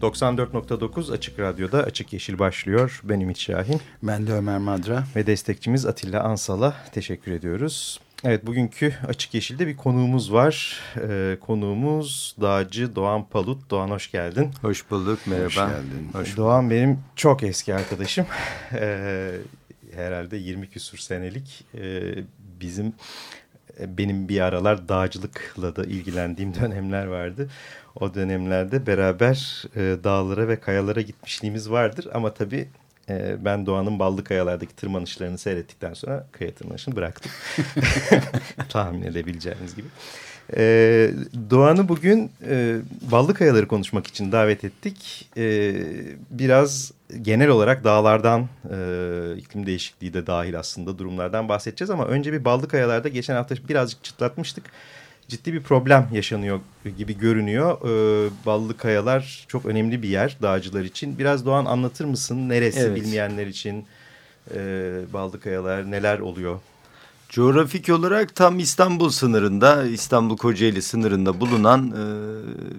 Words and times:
...94.9 0.00 1.12
Açık 1.12 1.38
Radyo'da 1.38 1.82
Açık 1.82 2.12
Yeşil 2.12 2.38
başlıyor. 2.38 3.00
Ben 3.04 3.20
Ümit 3.20 3.38
Şahin. 3.38 3.80
Ben 4.02 4.26
de 4.26 4.32
Ömer 4.32 4.58
Madra. 4.58 5.04
Ve 5.16 5.26
destekçimiz 5.26 5.86
Atilla 5.86 6.22
Ansal'a 6.22 6.74
teşekkür 6.92 7.32
ediyoruz. 7.32 8.00
Evet 8.24 8.46
bugünkü 8.46 8.94
Açık 9.08 9.34
Yeşil'de 9.34 9.66
bir 9.66 9.76
konuğumuz 9.76 10.32
var. 10.32 10.80
Ee, 10.96 11.36
konuğumuz 11.40 12.36
Dağcı 12.40 12.96
Doğan 12.96 13.24
Palut. 13.28 13.70
Doğan 13.70 13.90
hoş 13.90 14.10
geldin. 14.10 14.50
Hoş 14.62 14.90
bulduk 14.90 15.18
merhaba. 15.26 15.46
Hoş 15.46 15.54
geldin. 15.54 16.08
Hoş 16.12 16.36
Doğan 16.36 16.70
benim 16.70 16.98
çok 17.16 17.42
eski 17.42 17.74
arkadaşım. 17.74 18.26
Ee, 18.72 19.32
herhalde 19.94 20.36
20 20.36 20.70
küsur 20.70 20.98
senelik 20.98 21.64
e, 21.74 22.14
bizim 22.60 22.92
benim 23.86 24.28
bir 24.28 24.40
aralar 24.40 24.88
dağcılıkla 24.88 25.76
da 25.76 25.84
ilgilendiğim 25.84 26.54
dönemler 26.60 27.06
vardı. 27.06 27.48
O 28.00 28.14
dönemlerde 28.14 28.86
beraber 28.86 29.64
e, 29.76 30.04
dağlara 30.04 30.48
ve 30.48 30.60
kayalara 30.60 31.00
gitmişliğimiz 31.00 31.70
vardır. 31.70 32.08
Ama 32.14 32.34
tabii 32.34 32.68
e, 33.08 33.44
ben 33.44 33.66
Doğan'ın 33.66 33.98
Ballı 33.98 34.24
Kayalar'daki 34.24 34.76
tırmanışlarını 34.76 35.38
seyrettikten 35.38 35.94
sonra 35.94 36.26
kaya 36.32 36.54
tırmanışını 36.54 36.96
bıraktım. 36.96 37.32
Tahmin 38.68 39.02
edebileceğiniz 39.02 39.76
gibi. 39.76 39.88
E, 40.56 41.10
Doğan'ı 41.50 41.88
bugün 41.88 42.30
e, 42.48 42.76
Ballı 43.10 43.34
Kayaları 43.34 43.68
konuşmak 43.68 44.06
için 44.06 44.32
davet 44.32 44.64
ettik. 44.64 45.28
E, 45.36 45.74
biraz 46.30 46.92
genel 47.22 47.48
olarak 47.48 47.84
dağlardan, 47.84 48.48
e, 48.70 48.76
iklim 49.36 49.66
değişikliği 49.66 50.14
de 50.14 50.26
dahil 50.26 50.58
aslında 50.58 50.98
durumlardan 50.98 51.48
bahsedeceğiz. 51.48 51.90
Ama 51.90 52.06
önce 52.06 52.32
bir 52.32 52.44
Ballı 52.44 52.68
Kayalar'da 52.68 53.08
geçen 53.08 53.34
hafta 53.34 53.54
birazcık 53.68 54.04
çıtlatmıştık. 54.04 54.64
Ciddi 55.28 55.52
bir 55.52 55.62
problem 55.62 56.08
yaşanıyor 56.12 56.60
gibi 56.98 57.18
görünüyor. 57.18 57.78
Ee, 57.80 58.30
Ballı 58.46 58.76
Kayalar 58.76 59.44
çok 59.48 59.66
önemli 59.66 60.02
bir 60.02 60.08
yer 60.08 60.36
dağcılar 60.42 60.84
için. 60.84 61.18
Biraz 61.18 61.46
Doğan 61.46 61.64
anlatır 61.64 62.04
mısın? 62.04 62.48
Neresi 62.48 62.80
evet. 62.80 62.96
bilmeyenler 62.96 63.46
için 63.46 63.84
e, 64.54 64.58
Ballı 65.12 65.40
Kayalar 65.40 65.90
neler 65.90 66.18
oluyor? 66.18 66.60
Coğrafik 67.30 67.88
olarak 67.88 68.34
tam 68.34 68.58
İstanbul 68.58 69.08
sınırında, 69.08 69.84
İstanbul 69.84 70.36
Kocaeli 70.36 70.82
sınırında 70.82 71.40
bulunan 71.40 71.90
e, 71.90 72.02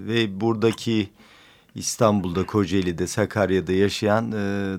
ve 0.07 0.41
buradaki 0.41 1.09
İstanbul'da, 1.75 2.45
Kocaeli'de, 2.45 3.07
Sakarya'da 3.07 3.71
yaşayan 3.71 4.31
e, 4.31 4.35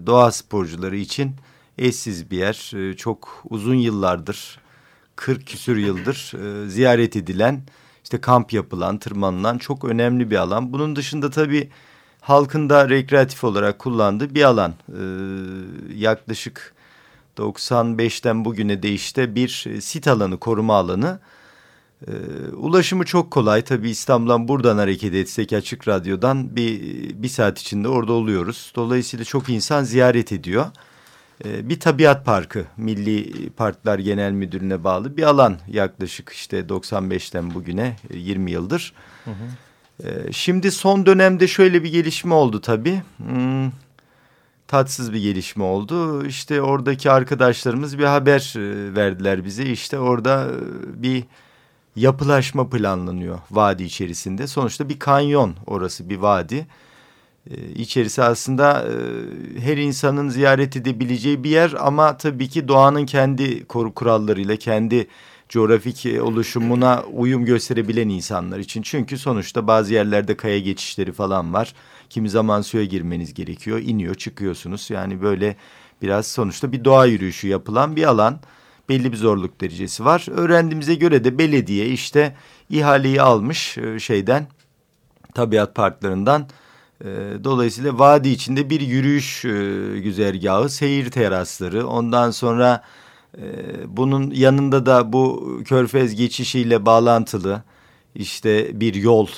doğa 0.06 0.32
sporcuları 0.32 0.96
için 0.96 1.32
eşsiz 1.78 2.30
bir 2.30 2.36
yer. 2.36 2.72
E, 2.76 2.96
çok 2.96 3.42
uzun 3.50 3.74
yıllardır, 3.74 4.58
40 5.16 5.46
küsür 5.46 5.76
yıldır 5.76 6.32
e, 6.34 6.68
ziyaret 6.68 7.16
edilen, 7.16 7.62
işte 8.04 8.20
kamp 8.20 8.52
yapılan, 8.52 8.98
tırmanılan 8.98 9.58
çok 9.58 9.84
önemli 9.84 10.30
bir 10.30 10.36
alan. 10.36 10.72
Bunun 10.72 10.96
dışında 10.96 11.30
tabii 11.30 11.70
halkın 12.20 12.68
da 12.68 12.88
rekreatif 12.88 13.44
olarak 13.44 13.78
kullandığı 13.78 14.34
bir 14.34 14.42
alan. 14.42 14.74
E, 14.88 15.02
yaklaşık 15.94 16.74
95'ten 17.38 18.44
bugüne 18.44 18.82
de 18.82 18.92
işte 18.92 19.34
bir 19.34 19.80
sit 19.80 20.08
alanı, 20.08 20.38
koruma 20.38 20.74
alanı. 20.74 21.20
Ee, 22.08 22.12
ulaşımı 22.54 23.04
çok 23.04 23.30
kolay. 23.30 23.62
Tabii 23.62 23.90
İstanbul'dan 23.90 24.48
buradan 24.48 24.78
hareket 24.78 25.14
etsek 25.14 25.52
açık 25.52 25.88
radyodan 25.88 26.56
bir, 26.56 26.80
bir 27.22 27.28
saat 27.28 27.58
içinde 27.58 27.88
orada 27.88 28.12
oluyoruz. 28.12 28.72
Dolayısıyla 28.76 29.24
çok 29.24 29.48
insan 29.48 29.84
ziyaret 29.84 30.32
ediyor. 30.32 30.66
Ee, 31.44 31.68
bir 31.68 31.80
tabiat 31.80 32.24
parkı, 32.24 32.64
Milli 32.76 33.50
Parklar 33.50 33.98
Genel 33.98 34.32
Müdürlüğü'ne 34.32 34.84
bağlı 34.84 35.16
bir 35.16 35.22
alan 35.22 35.58
yaklaşık 35.68 36.28
işte 36.32 36.60
95'ten 36.60 37.54
bugüne 37.54 37.96
20 38.14 38.50
yıldır. 38.50 38.92
Hı 39.24 39.30
hı. 39.30 39.34
Ee, 40.04 40.32
şimdi 40.32 40.70
son 40.70 41.06
dönemde 41.06 41.48
şöyle 41.48 41.84
bir 41.84 41.92
gelişme 41.92 42.34
oldu 42.34 42.60
tabii. 42.60 43.02
Hmm, 43.16 43.70
tatsız 44.72 45.12
bir 45.12 45.22
gelişme 45.22 45.64
oldu. 45.64 46.26
İşte 46.26 46.62
oradaki 46.62 47.10
arkadaşlarımız 47.10 47.98
bir 47.98 48.04
haber 48.04 48.54
e, 48.56 48.94
verdiler 48.94 49.44
bize. 49.44 49.64
İşte 49.64 49.98
orada 49.98 50.46
e, 50.46 51.02
bir 51.02 51.24
yapılaşma 51.96 52.70
planlanıyor 52.70 53.38
vadi 53.50 53.82
içerisinde. 53.82 54.46
Sonuçta 54.46 54.88
bir 54.88 54.98
kanyon 54.98 55.54
orası 55.66 56.10
bir 56.10 56.16
vadi. 56.16 56.66
Ee, 57.50 57.54
aslında 58.22 58.84
e, 58.88 58.94
her 59.60 59.76
insanın 59.76 60.28
ziyaret 60.28 60.76
edebileceği 60.76 61.44
bir 61.44 61.50
yer 61.50 61.74
ama 61.78 62.16
tabii 62.16 62.48
ki 62.48 62.68
doğanın 62.68 63.06
kendi 63.06 63.64
kurallarıyla, 63.66 64.56
kendi 64.56 65.06
coğrafik 65.52 66.06
oluşumuna 66.20 67.02
uyum 67.12 67.44
gösterebilen 67.44 68.08
insanlar 68.08 68.58
için. 68.58 68.82
Çünkü 68.82 69.18
sonuçta 69.18 69.66
bazı 69.66 69.94
yerlerde 69.94 70.36
kaya 70.36 70.58
geçişleri 70.58 71.12
falan 71.12 71.54
var. 71.54 71.74
Kimi 72.10 72.30
zaman 72.30 72.60
suya 72.60 72.84
girmeniz 72.84 73.34
gerekiyor. 73.34 73.78
iniyor, 73.78 74.14
çıkıyorsunuz. 74.14 74.90
Yani 74.90 75.22
böyle 75.22 75.56
biraz 76.02 76.26
sonuçta 76.26 76.72
bir 76.72 76.84
doğa 76.84 77.06
yürüyüşü 77.06 77.48
yapılan 77.48 77.96
bir 77.96 78.04
alan 78.04 78.40
belli 78.88 79.12
bir 79.12 79.16
zorluk 79.16 79.60
derecesi 79.60 80.04
var. 80.04 80.26
Öğrendiğimize 80.30 80.94
göre 80.94 81.24
de 81.24 81.38
belediye 81.38 81.88
işte 81.88 82.36
ihaleyi 82.70 83.22
almış 83.22 83.78
e, 83.78 83.98
şeyden 83.98 84.46
tabiat 85.34 85.74
parklarından. 85.74 86.48
E, 87.04 87.08
dolayısıyla 87.44 87.98
vadi 87.98 88.28
içinde 88.28 88.70
bir 88.70 88.80
yürüyüş 88.80 89.44
e, 89.44 89.48
güzergahı, 90.00 90.68
seyir 90.68 91.10
terasları, 91.10 91.86
ondan 91.86 92.30
sonra 92.30 92.82
bunun 93.86 94.30
yanında 94.30 94.86
da 94.86 95.12
bu 95.12 95.58
körfez 95.64 96.14
geçişiyle 96.14 96.86
bağlantılı 96.86 97.62
işte 98.14 98.80
bir 98.80 98.94
yol, 98.94 99.28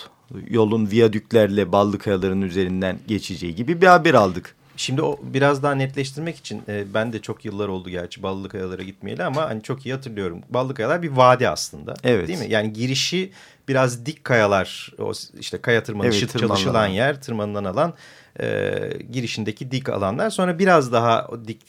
yolun 0.49 0.91
viyadüklerle 0.91 1.73
Ballı 1.73 1.99
Kayaların 1.99 2.43
üzerinden 2.43 2.99
geçeceği 3.07 3.55
gibi 3.55 3.81
bir 3.81 3.87
haber 3.87 4.15
aldık. 4.15 4.55
Şimdi 4.77 5.03
o 5.03 5.21
biraz 5.23 5.63
daha 5.63 5.75
netleştirmek 5.75 6.37
için 6.37 6.63
e, 6.69 6.95
ben 6.95 7.13
de 7.13 7.23
çok 7.23 7.45
yıllar 7.45 7.69
oldu 7.69 7.91
gerçi 7.91 8.23
Ballı 8.23 8.49
Kayalara 8.49 8.83
gitmeyeli 8.83 9.25
ama 9.25 9.43
hani 9.43 9.63
çok 9.63 9.87
iyi 9.87 9.95
hatırlıyorum. 9.95 10.41
Ballı 10.51 10.75
Kayalar 10.75 11.03
bir 11.03 11.11
vadi 11.11 11.49
aslında. 11.49 11.95
Evet. 12.05 12.29
Değil 12.29 12.39
mi? 12.39 12.47
Yani 12.49 12.73
girişi 12.73 13.33
biraz 13.69 14.07
dik 14.07 14.25
kayalar 14.25 14.93
o 14.99 15.13
işte 15.41 15.59
kaya 15.59 15.83
tırmanışı 15.83 16.25
evet, 16.25 16.39
çalışılan 16.39 16.87
yer, 16.87 17.23
tırmanılan 17.23 17.65
alan 17.65 17.95
e, 18.41 18.79
girişindeki 19.13 19.71
dik 19.71 19.89
alanlar. 19.89 20.31
Sonra 20.31 20.59
biraz 20.59 20.93
daha 20.93 21.29
dik 21.47 21.61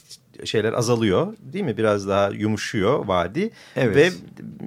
şeyler 0.46 0.73
azalıyor 0.73 1.34
değil 1.40 1.66
mi? 1.66 1.78
Biraz 1.78 2.07
daha 2.07 2.29
yumuşuyor 2.29 3.06
vadi 3.06 3.50
evet. 3.75 3.96
ve 3.96 4.09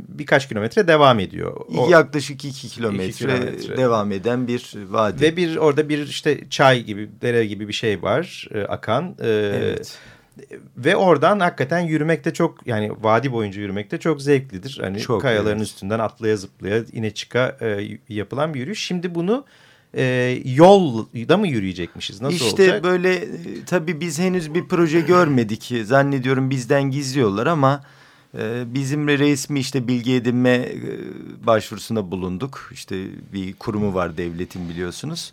birkaç 0.08 0.48
kilometre 0.48 0.88
devam 0.88 1.20
ediyor. 1.20 1.56
O, 1.76 1.90
Yaklaşık 1.90 2.44
iki 2.44 2.68
kilometre, 2.68 3.06
iki 3.06 3.18
kilometre 3.18 3.76
devam 3.76 4.12
eden 4.12 4.48
bir 4.48 4.74
vadi. 4.88 5.22
Ve 5.22 5.36
bir 5.36 5.56
orada 5.56 5.88
bir 5.88 6.06
işte 6.06 6.50
çay 6.50 6.82
gibi, 6.82 7.10
dere 7.22 7.46
gibi 7.46 7.68
bir 7.68 7.72
şey 7.72 8.02
var 8.02 8.48
e, 8.54 8.60
akan. 8.60 9.16
E, 9.20 9.28
evet. 9.28 9.98
Ve 10.76 10.96
oradan 10.96 11.40
hakikaten 11.40 11.80
yürümekte 11.80 12.32
çok 12.32 12.66
yani 12.66 12.92
vadi 13.00 13.32
boyunca 13.32 13.60
yürümekte 13.60 13.98
çok 13.98 14.22
zevklidir. 14.22 14.78
Hani 14.82 15.00
çok, 15.00 15.22
kayaların 15.22 15.56
evet. 15.56 15.66
üstünden 15.66 15.98
atlaya 15.98 16.36
zıplaya 16.36 16.84
ine 16.92 17.10
çıka 17.10 17.56
e, 17.60 17.98
yapılan 18.08 18.54
bir 18.54 18.60
yürüyüş. 18.60 18.84
Şimdi 18.86 19.14
bunu 19.14 19.44
e, 19.94 20.38
yolda 20.44 21.36
mı 21.36 21.48
yürüyecekmişiz? 21.48 22.20
Nasıl 22.20 22.34
işte 22.36 22.46
olacak? 22.46 22.66
İşte 22.66 22.82
böyle 22.82 23.14
e, 23.14 23.28
tabii 23.66 24.00
biz 24.00 24.18
henüz 24.18 24.54
bir 24.54 24.64
proje 24.64 25.00
görmedik. 25.00 25.72
Zannediyorum 25.84 26.50
bizden 26.50 26.82
gizliyorlar 26.82 27.46
ama 27.46 27.82
e, 28.38 28.74
bizim 28.74 29.08
resmi 29.08 29.60
işte 29.60 29.88
bilgi 29.88 30.14
edinme 30.14 30.50
e, 30.50 30.76
başvurusunda 31.46 32.10
bulunduk. 32.10 32.70
İşte 32.72 32.96
bir 33.32 33.52
kurumu 33.52 33.94
var 33.94 34.16
devletin 34.16 34.68
biliyorsunuz. 34.68 35.32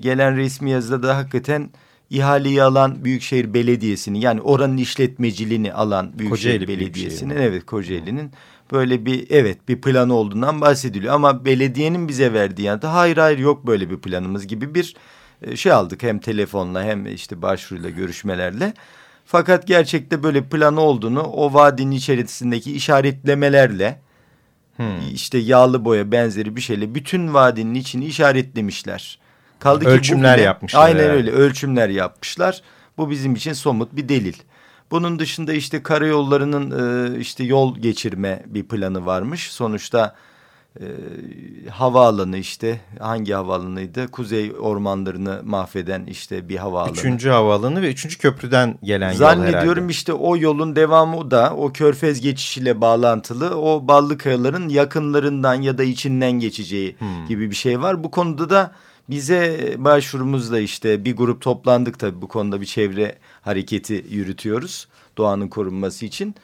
Gelen 0.00 0.36
resmi 0.36 0.70
yazıda 0.70 1.02
da 1.02 1.16
hakikaten 1.16 1.70
ihaleyi 2.10 2.62
alan 2.62 3.04
Büyükşehir 3.04 3.54
Belediyesi'ni 3.54 4.20
yani 4.20 4.40
oranın 4.40 4.76
işletmeciliğini 4.76 5.72
alan 5.72 6.18
Büyükşehir 6.18 6.58
Kocaeli 6.60 6.68
Belediyesi'nin 6.68 7.36
evet 7.36 7.66
Kocaeli'nin 7.66 8.30
böyle 8.72 9.06
bir 9.06 9.26
evet 9.30 9.68
bir 9.68 9.80
plan 9.80 10.10
olduğundan 10.10 10.60
bahsediliyor. 10.60 11.14
Ama 11.14 11.44
belediyenin 11.44 12.08
bize 12.08 12.32
verdiği 12.32 12.62
yanıtı 12.62 12.86
hayır 12.86 13.16
hayır 13.16 13.38
yok 13.38 13.66
böyle 13.66 13.90
bir 13.90 13.98
planımız 13.98 14.46
gibi 14.46 14.74
bir 14.74 14.96
e, 15.42 15.56
şey 15.56 15.72
aldık. 15.72 16.02
Hem 16.02 16.18
telefonla 16.18 16.82
hem 16.84 17.06
işte 17.06 17.42
başvuruyla 17.42 17.90
görüşmelerle. 17.90 18.74
Fakat 19.24 19.66
gerçekte 19.66 20.22
böyle 20.22 20.44
plan 20.44 20.76
olduğunu 20.76 21.22
o 21.22 21.54
vadinin 21.54 21.90
içerisindeki 21.90 22.72
işaretlemelerle 22.72 24.00
hmm. 24.76 25.14
işte 25.14 25.38
yağlı 25.38 25.84
boya 25.84 26.12
benzeri 26.12 26.56
bir 26.56 26.60
şeyle 26.60 26.94
bütün 26.94 27.34
vadinin 27.34 27.74
içini 27.74 28.04
işaretlemişler. 28.04 29.18
Kaldı 29.58 29.84
ölçümler 29.84 30.36
bile, 30.36 30.44
yapmışlar. 30.44 30.84
Aynen 30.84 31.02
yani. 31.02 31.12
öyle 31.12 31.30
ölçümler 31.30 31.88
yapmışlar. 31.88 32.62
Bu 32.98 33.10
bizim 33.10 33.34
için 33.34 33.52
somut 33.52 33.96
bir 33.96 34.08
delil. 34.08 34.34
Bunun 34.92 35.18
dışında 35.18 35.52
işte 35.52 35.82
karayollarının 35.82 36.70
e, 36.70 37.18
işte 37.18 37.44
yol 37.44 37.78
geçirme 37.78 38.42
bir 38.46 38.62
planı 38.62 39.06
varmış. 39.06 39.52
Sonuçta 39.52 40.14
e, 40.80 40.84
havaalanı 41.70 42.36
işte 42.38 42.80
hangi 42.98 43.32
havaalanıydı? 43.32 44.08
Kuzey 44.08 44.52
ormanlarını 44.60 45.40
mahveden 45.44 46.04
işte 46.04 46.48
bir 46.48 46.56
havaalanı. 46.56 46.92
Üçüncü 46.92 47.28
havaalanı 47.28 47.82
ve 47.82 47.90
üçüncü 47.90 48.18
köprüden 48.18 48.78
gelen 48.82 49.12
Zannediyorum 49.12 49.48
yol 49.48 49.52
Zannediyorum 49.52 49.88
işte 49.88 50.12
o 50.12 50.36
yolun 50.36 50.76
devamı 50.76 51.30
da 51.30 51.54
o 51.56 51.72
körfez 51.72 52.20
geçişiyle 52.20 52.80
bağlantılı 52.80 53.60
o 53.60 53.88
Ballıkayaların 53.88 54.68
yakınlarından 54.68 55.54
ya 55.54 55.78
da 55.78 55.82
içinden 55.82 56.32
geçeceği 56.32 56.96
hmm. 56.98 57.26
gibi 57.28 57.50
bir 57.50 57.56
şey 57.56 57.82
var. 57.82 58.04
Bu 58.04 58.10
konuda 58.10 58.50
da 58.50 58.72
bize 59.10 59.74
başvurumuzla 59.78 60.58
işte 60.58 61.04
bir 61.04 61.16
grup 61.16 61.40
toplandık 61.40 61.98
tabii 61.98 62.22
bu 62.22 62.28
konuda 62.28 62.60
bir 62.60 62.66
çevre 62.66 63.18
hareketi 63.42 64.04
yürütüyoruz 64.10 64.88
doğanın 65.16 65.48
korunması 65.48 66.06
için. 66.06 66.34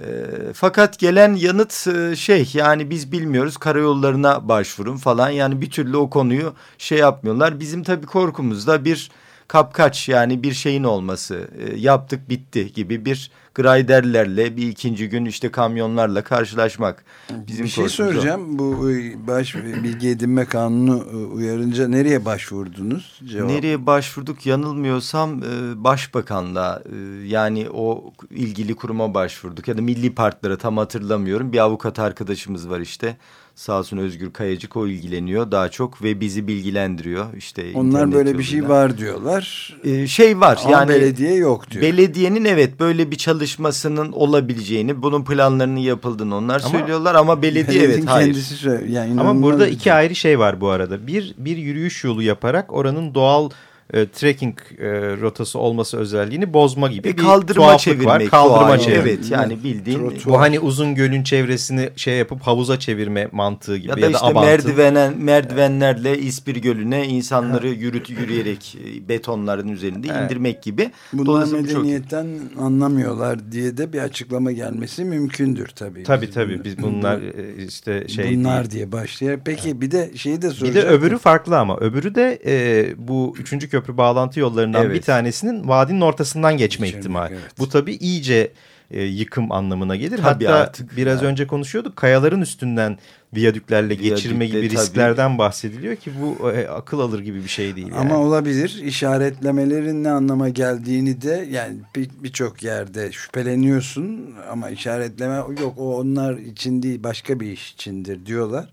E, 0.00 0.06
fakat 0.54 0.98
gelen 0.98 1.34
yanıt 1.34 1.86
e, 1.86 2.16
şey 2.16 2.50
yani 2.54 2.90
biz 2.90 3.12
bilmiyoruz 3.12 3.56
karayollarına 3.56 4.48
başvurun 4.48 4.96
falan 4.96 5.30
yani 5.30 5.60
bir 5.60 5.70
türlü 5.70 5.96
o 5.96 6.10
konuyu 6.10 6.54
şey 6.78 6.98
yapmıyorlar. 6.98 7.60
Bizim 7.60 7.82
tabii 7.82 8.06
korkumuzda 8.06 8.84
bir 8.84 9.10
kapkaç 9.48 10.08
yani 10.08 10.42
bir 10.42 10.52
şeyin 10.52 10.84
olması 10.84 11.48
e, 11.58 11.76
yaptık 11.76 12.28
bitti 12.28 12.72
gibi 12.72 13.04
bir 13.04 13.30
grayderlerle 13.54 14.56
bir 14.56 14.68
ikinci 14.68 15.08
gün 15.08 15.24
işte 15.24 15.50
kamyonlarla 15.50 16.24
karşılaşmak. 16.24 17.04
Bizim 17.30 17.64
bir 17.64 17.70
şey 17.70 17.88
soracağım. 17.88 18.58
Bu 18.58 18.90
e, 18.90 19.26
baş 19.26 19.54
bilgi 19.54 20.08
edinme 20.08 20.44
kanunu 20.44 21.04
e, 21.12 21.16
uyarınca 21.16 21.88
nereye 21.88 22.24
başvurdunuz? 22.24 23.20
Cevap. 23.28 23.50
Nereye 23.50 23.86
başvurduk 23.86 24.46
yanılmıyorsam 24.46 25.42
e, 25.42 25.84
başbakanla 25.84 26.82
yani 27.26 27.70
o 27.70 28.12
ilgili 28.30 28.74
kuruma 28.74 29.14
başvurduk 29.14 29.68
ya 29.68 29.78
da 29.78 29.82
milli 29.82 30.14
parklara 30.14 30.58
tam 30.58 30.76
hatırlamıyorum. 30.76 31.52
Bir 31.52 31.58
avukat 31.58 31.98
arkadaşımız 31.98 32.70
var 32.70 32.80
işte 32.80 33.16
sağ 33.54 33.78
olsun 33.78 33.96
Özgür 33.96 34.32
Kayacık 34.32 34.76
o 34.76 34.86
ilgileniyor 34.86 35.50
daha 35.50 35.68
çok 35.68 36.02
ve 36.02 36.20
bizi 36.20 36.48
bilgilendiriyor. 36.48 37.34
işte. 37.36 37.66
Onlar 37.74 38.12
böyle 38.12 38.38
bir 38.38 38.42
şey 38.42 38.68
var 38.68 38.98
diyorlar. 38.98 39.76
Ee, 39.84 40.06
şey 40.06 40.40
var 40.40 40.60
Ama 40.64 40.72
yani 40.72 40.88
belediye 40.88 41.34
yok 41.34 41.70
diyor. 41.70 41.82
Belediyenin 41.82 42.44
evet 42.44 42.80
böyle 42.80 43.10
bir 43.10 43.16
çalışmasının 43.42 44.12
olabileceğini, 44.12 45.02
bunun 45.02 45.24
planlarının 45.24 45.80
yapıldığını 45.80 46.36
onlar 46.36 46.60
ama, 46.60 46.78
söylüyorlar 46.78 47.14
ama 47.14 47.42
belediye 47.42 47.82
evet 47.82 48.06
hayır. 48.06 48.88
Yani 48.88 49.20
ama 49.20 49.42
burada 49.42 49.66
iki 49.66 49.92
ayrı 49.92 50.14
şey 50.14 50.38
var 50.38 50.60
bu 50.60 50.68
arada. 50.68 51.06
Bir 51.06 51.34
bir 51.38 51.56
yürüyüş 51.56 52.04
yolu 52.04 52.22
yaparak 52.22 52.72
oranın 52.72 53.14
doğal 53.14 53.50
e, 53.92 54.08
trekking 54.08 54.58
e, 54.78 54.90
rotası 55.20 55.58
olması 55.58 55.98
özelliğini 55.98 56.52
bozma 56.52 56.88
gibi 56.88 57.08
e, 57.08 57.16
bir 57.16 57.22
kaldırma 57.22 57.78
çevirmek 57.78 58.06
var. 58.06 58.30
Kaldırma 58.30 58.78
çevirmek. 58.78 59.06
Evet 59.06 59.30
yani 59.30 59.64
bildiğin 59.64 59.98
Trotuar. 59.98 60.34
bu 60.34 60.40
hani 60.40 60.60
uzun 60.60 60.94
gölün 60.94 61.22
çevresini 61.22 61.90
şey 61.96 62.18
yapıp 62.18 62.42
havuza 62.42 62.78
çevirme 62.78 63.28
mantığı 63.32 63.76
gibi 63.76 63.90
ya 63.90 63.96
da, 63.96 64.00
ya 64.00 64.06
da 64.06 64.10
işte 64.10 64.26
abantı. 64.26 64.46
merdivenen 64.46 65.18
merdivenlerle 65.18 66.18
İspir 66.18 66.56
Gölü'ne 66.56 67.06
insanları 67.06 67.68
yürüt 67.68 68.10
yürüyerek 68.10 68.78
e, 68.84 69.08
betonların 69.08 69.68
üzerinde 69.68 70.08
evet. 70.10 70.22
indirmek 70.22 70.62
gibi. 70.62 70.90
Bunlar 71.12 71.46
medeniyetten 71.46 72.26
çok... 72.54 72.62
anlamıyorlar 72.62 73.52
diye 73.52 73.76
de 73.76 73.92
bir 73.92 73.98
açıklama 73.98 74.52
gelmesi 74.52 75.04
mümkündür 75.04 75.66
tabii. 75.66 76.02
Tabii 76.02 76.30
tabii 76.30 76.64
biz 76.64 76.82
bunlar 76.82 77.18
e, 77.18 77.64
işte 77.66 78.08
şey 78.08 78.36
bunlar 78.36 78.58
değil. 78.58 78.70
diye 78.70 78.92
başlayarak. 78.92 79.40
Peki 79.44 79.80
bir 79.80 79.90
de 79.90 80.10
şeyi 80.16 80.42
de 80.42 80.50
soracağım. 80.50 80.74
Bir 80.74 80.82
de 80.82 80.94
öbürü 80.94 81.18
farklı 81.18 81.58
ama 81.58 81.76
öbürü 81.76 82.14
de 82.14 82.38
e, 82.46 82.94
bu 83.08 83.34
üçüncü 83.38 83.68
köprü 83.68 83.81
köprü 83.82 83.96
bağlantı 83.96 84.40
yollarından 84.40 84.86
evet. 84.86 84.96
bir 84.96 85.02
tanesinin 85.02 85.68
vadinin 85.68 86.00
ortasından 86.00 86.56
geçme 86.56 86.86
Geçirmek, 86.86 87.04
ihtimali. 87.04 87.32
Evet. 87.32 87.58
Bu 87.58 87.68
tabii 87.68 87.94
iyice 87.94 88.52
e, 88.90 89.02
yıkım 89.02 89.52
anlamına 89.52 89.96
gelir. 89.96 90.18
Tabii 90.18 90.44
Hatta 90.44 90.58
artık 90.58 90.96
biraz 90.96 91.22
yani. 91.22 91.30
önce 91.30 91.46
konuşuyorduk 91.46 91.96
kayaların 91.96 92.40
üstünden 92.40 92.98
viyadüklerle 93.34 93.88
Viyadükle, 93.88 94.08
geçirme 94.08 94.46
gibi 94.46 94.68
tabii. 94.68 94.70
risklerden 94.70 95.38
bahsediliyor 95.38 95.96
ki 95.96 96.10
bu 96.20 96.50
e, 96.50 96.68
akıl 96.68 97.00
alır 97.00 97.18
gibi 97.18 97.44
bir 97.44 97.48
şey 97.48 97.76
değil. 97.76 97.92
Ama 97.92 98.02
yani. 98.02 98.14
olabilir. 98.14 98.82
İşaretlemelerin 98.84 100.04
ne 100.04 100.10
anlama 100.10 100.48
geldiğini 100.48 101.22
de 101.22 101.48
yani 101.50 101.76
birçok 101.96 102.56
bir 102.56 102.62
yerde 102.62 103.12
şüpheleniyorsun 103.12 104.34
ama 104.50 104.70
işaretleme 104.70 105.34
yok 105.34 105.74
o 105.76 105.96
onlar 105.98 106.36
için 106.36 106.82
değil 106.82 107.02
başka 107.02 107.40
bir 107.40 107.52
iş 107.52 107.72
içindir 107.72 108.26
diyorlar 108.26 108.68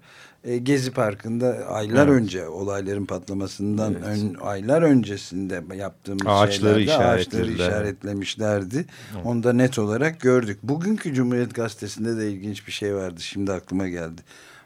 Gezi 0.57 0.92
Parkı'nda 0.92 1.66
aylar 1.68 2.07
evet. 2.07 2.22
önce 2.22 2.48
olayların 2.48 3.06
patlamasından 3.06 3.94
evet. 3.94 4.06
ön, 4.06 4.36
aylar 4.42 4.81
öncesinde 4.81 5.63
yaptığımız 5.75 6.28
ağaçları 6.28 6.80
şeylerde 6.80 7.06
ağaçları 7.06 7.51
işaretlemişlerdi. 7.51 8.86
Evet. 9.16 9.25
Onu 9.25 9.44
da 9.44 9.54
net 9.54 9.80
olarak 9.80 10.19
gördük. 10.19 10.60
Bugünkü 10.63 11.13
Cumhuriyet 11.13 11.56
Gazetesi'nde 11.56 12.18
de 12.18 12.31
ilginç 12.31 12.68
bir 12.68 12.72
şey 12.72 12.96
vardı. 12.96 13.22
Şimdi 13.22 13.54
aklıma 13.54 13.88
geldi. 13.88 14.22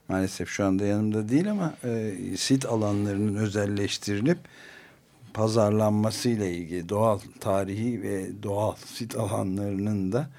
Maalesef 0.09 0.49
şu 0.49 0.65
anda 0.65 0.85
yanımda 0.85 1.29
değil 1.29 1.51
ama 1.51 1.73
e, 1.83 2.13
sit 2.37 2.65
alanlarının 2.65 3.35
özelleştirilip 3.35 4.37
pazarlanmasıyla 5.33 6.45
ilgili 6.45 6.89
doğal 6.89 7.19
tarihi 7.39 8.01
ve 8.01 8.43
doğal 8.43 8.75
sit 8.85 9.15
alanlarının 9.15 10.11
da 10.11 10.29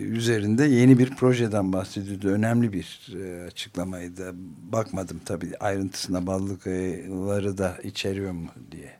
üzerinde 0.00 0.64
yeni 0.64 0.98
bir 0.98 1.10
projeden 1.10 1.72
bahsediyordu. 1.72 2.28
Önemli 2.28 2.72
bir 2.72 3.12
e, 3.20 3.46
açıklamaydı. 3.46 4.32
Bakmadım 4.72 5.20
tabii 5.24 5.56
ayrıntısına 5.60 6.26
ballı 6.26 6.58
kayaları 6.58 7.58
da 7.58 7.76
içeriyor 7.82 8.32
mu 8.32 8.48
diye. 8.70 8.92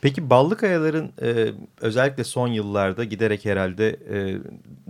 Peki 0.00 0.30
ballı 0.30 0.56
kayaların 0.56 1.12
e, 1.22 1.52
özellikle 1.80 2.24
son 2.24 2.48
yıllarda 2.48 3.04
giderek 3.04 3.44
herhalde 3.44 3.88
e, 3.88 4.38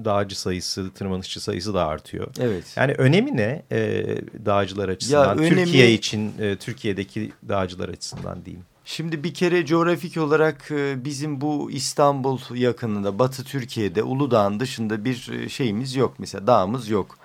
dağcı 0.05 0.41
sayısı, 0.41 0.91
tırmanışçı 0.91 1.41
sayısı 1.41 1.75
da 1.75 1.87
artıyor. 1.87 2.29
Evet. 2.41 2.65
Yani 2.77 2.93
önemi 2.93 3.37
ne 3.37 3.63
e, 3.73 4.05
dağcılar 4.47 4.89
açısından? 4.89 5.25
Ya, 5.25 5.35
önemi... 5.35 5.65
Türkiye 5.65 5.93
için, 5.93 6.33
e, 6.41 6.57
Türkiye'deki 6.57 7.33
dağcılar 7.49 7.89
açısından 7.89 8.45
diyeyim. 8.45 8.65
Şimdi 8.89 9.25
bir 9.25 9.35
kere 9.35 9.67
coğrafik 9.67 10.17
olarak 10.17 10.71
e, 10.71 11.05
bizim 11.05 11.41
bu 11.41 11.71
İstanbul 11.71 12.39
yakınında 12.55 13.19
Batı 13.19 13.45
Türkiye'de 13.45 14.03
Uludağ'ın 14.03 14.61
dışında 14.61 15.05
bir 15.05 15.31
e, 15.33 15.49
şeyimiz 15.49 15.97
yok. 15.97 16.15
Mesela 16.19 16.47
dağımız 16.47 16.89
yok. 16.89 17.19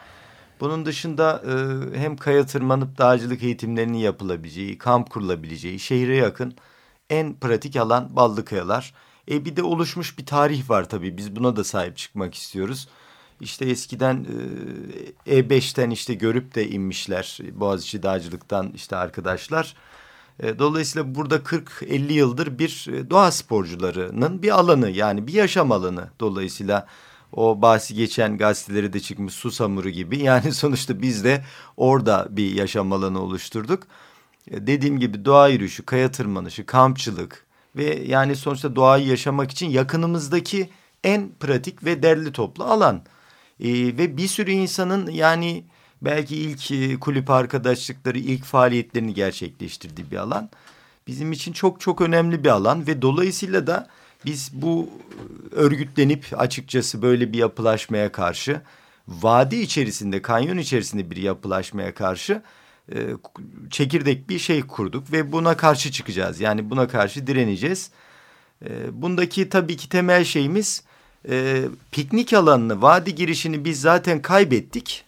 Bunun 0.60 0.86
dışında 0.86 1.44
e, 1.48 1.54
hem 2.00 2.18
kaya 2.18 2.46
tırmanıp 2.46 2.98
dağcılık 2.98 3.44
eğitimlerinin 3.44 3.98
yapılabileceği, 3.98 4.78
kamp 4.78 5.10
kurulabileceği, 5.10 5.80
şehre 5.80 6.16
yakın 6.16 6.54
en 7.10 7.34
pratik 7.34 7.76
alan 7.76 8.16
Ballı 8.16 8.46
Kayalar. 8.46 8.94
E 9.32 9.46
bir 9.46 9.56
de 9.56 9.64
oluşmuş 9.64 10.18
bir 10.18 10.26
tarih 10.26 10.70
var 10.70 10.90
tabii. 10.90 11.18
Biz 11.18 11.36
buna 11.36 11.56
da 11.56 11.64
sahip 11.64 11.98
çıkmak 11.98 12.36
istiyoruz. 12.36 12.88
İşte 13.42 13.66
eskiden 13.66 14.26
E5'ten 15.28 15.90
işte 15.90 16.14
görüp 16.14 16.56
de 16.56 16.70
inmişler 16.70 17.40
Boğaziçi 17.54 18.04
Dağcılık'tan 18.04 18.72
işte 18.76 18.96
arkadaşlar. 18.96 19.76
E, 20.40 20.60
dolayısıyla 20.60 21.16
burada 21.16 21.36
40-50 21.36 22.14
yıldır 22.14 22.60
bir 22.60 22.88
e, 22.94 23.10
doğa 23.10 23.32
sporcularının 23.32 24.42
bir 24.42 24.60
alanı 24.60 24.90
yani 24.90 25.28
bir 25.28 25.34
yaşam 25.34 25.72
alanı. 25.72 26.10
Dolayısıyla 26.20 26.88
o 27.32 27.62
bahsi 27.62 27.96
geçen 27.96 28.38
gazeteleri 28.38 28.94
de 28.94 29.00
çıkmış 29.00 29.34
Susamuru 29.34 29.90
gibi. 29.90 30.20
Yani 30.24 30.52
sonuçta 30.52 31.02
biz 31.02 31.24
de 31.24 31.46
orada 31.78 32.28
bir 32.30 32.52
yaşam 32.56 32.94
alanı 32.94 33.22
oluşturduk. 33.22 33.84
E, 34.52 34.68
dediğim 34.68 35.00
gibi 35.00 35.26
doğa 35.26 35.48
yürüyüşü, 35.48 35.86
kaya 35.86 36.12
tırmanışı, 36.12 36.66
kampçılık 36.66 37.46
ve 37.76 38.04
yani 38.08 38.36
sonuçta 38.36 38.76
doğayı 38.76 39.08
yaşamak 39.08 39.52
için 39.52 39.70
yakınımızdaki 39.70 40.70
en 41.04 41.30
pratik 41.40 41.84
ve 41.84 42.04
derli 42.04 42.32
toplu 42.32 42.64
alan. 42.64 43.02
Ee, 43.60 43.74
ve 43.74 44.18
bir 44.18 44.28
sürü 44.28 44.52
insanın 44.52 45.12
yani 45.12 45.64
belki 46.02 46.36
ilk 46.36 46.72
e, 46.72 47.00
kulüp 47.00 47.30
arkadaşlıkları, 47.30 48.18
ilk 48.18 48.44
faaliyetlerini 48.44 49.14
gerçekleştirdiği 49.14 50.12
bir 50.12 50.18
alan. 50.18 50.50
Bizim 51.08 51.32
için 51.32 51.54
çok 51.54 51.82
çok 51.82 52.02
önemli 52.02 52.44
bir 52.44 52.50
alan 52.50 52.88
ve 52.88 53.02
dolayısıyla 53.02 53.68
da 53.68 53.88
biz 54.26 54.50
bu 54.54 54.90
e, 55.52 55.56
örgütlenip 55.56 56.26
açıkçası 56.38 57.02
böyle 57.02 57.34
bir 57.34 57.38
yapılaşmaya 57.38 58.12
karşı 58.12 58.62
vadi 59.08 59.56
içerisinde, 59.56 60.22
kanyon 60.22 60.58
içerisinde 60.58 61.12
bir 61.12 61.18
yapılaşmaya 61.18 61.94
karşı 61.94 62.42
e, 62.94 62.98
çekirdek 63.70 64.30
bir 64.30 64.40
şey 64.40 64.62
kurduk 64.62 65.12
ve 65.12 65.32
buna 65.32 65.58
karşı 65.58 65.92
çıkacağız. 65.92 66.40
Yani 66.40 66.70
buna 66.70 66.88
karşı 66.88 67.28
direneceğiz. 67.28 67.92
Bundaki 68.92 69.50
tabii 69.50 69.78
ki 69.78 69.90
temel 69.90 70.24
şeyimiz 70.24 70.84
piknik 71.92 72.34
alanını, 72.34 72.82
vadi 72.82 73.16
girişini 73.16 73.66
biz 73.66 73.82
zaten 73.82 74.22
kaybettik. 74.22 75.06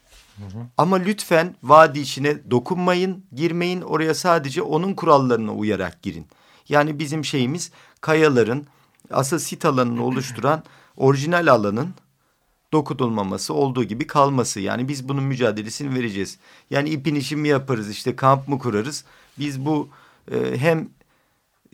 Ama 0.78 0.96
lütfen 0.96 1.56
vadi 1.64 2.00
içine 2.00 2.52
dokunmayın, 2.52 3.26
girmeyin. 3.36 3.82
Oraya 3.82 4.14
sadece 4.14 4.62
onun 4.62 4.94
kurallarına 4.94 5.54
uyarak 5.54 6.02
girin. 6.02 6.28
Yani 6.70 7.00
bizim 7.00 7.26
şeyimiz 7.26 7.72
kayaların 8.02 8.66
asıl 9.12 9.40
sit 9.40 9.66
alanını 9.66 10.06
oluşturan 10.06 10.64
orijinal 10.98 11.48
alanın 11.48 11.94
dokudulmaması 12.72 13.54
olduğu 13.54 13.84
gibi 13.84 14.08
kalması. 14.08 14.60
Yani 14.60 14.88
biz 14.88 15.10
bunun 15.10 15.24
mücadelesini 15.24 15.96
vereceğiz. 15.96 16.38
Yani 16.70 16.90
ipin 16.90 17.16
işi 17.16 17.36
mi 17.36 17.48
yaparız 17.48 17.90
işte 17.90 18.16
kamp 18.16 18.48
mı 18.48 18.60
kurarız? 18.60 19.06
Biz 19.40 19.66
bu 19.66 19.90
e, 20.32 20.58
hem 20.58 20.90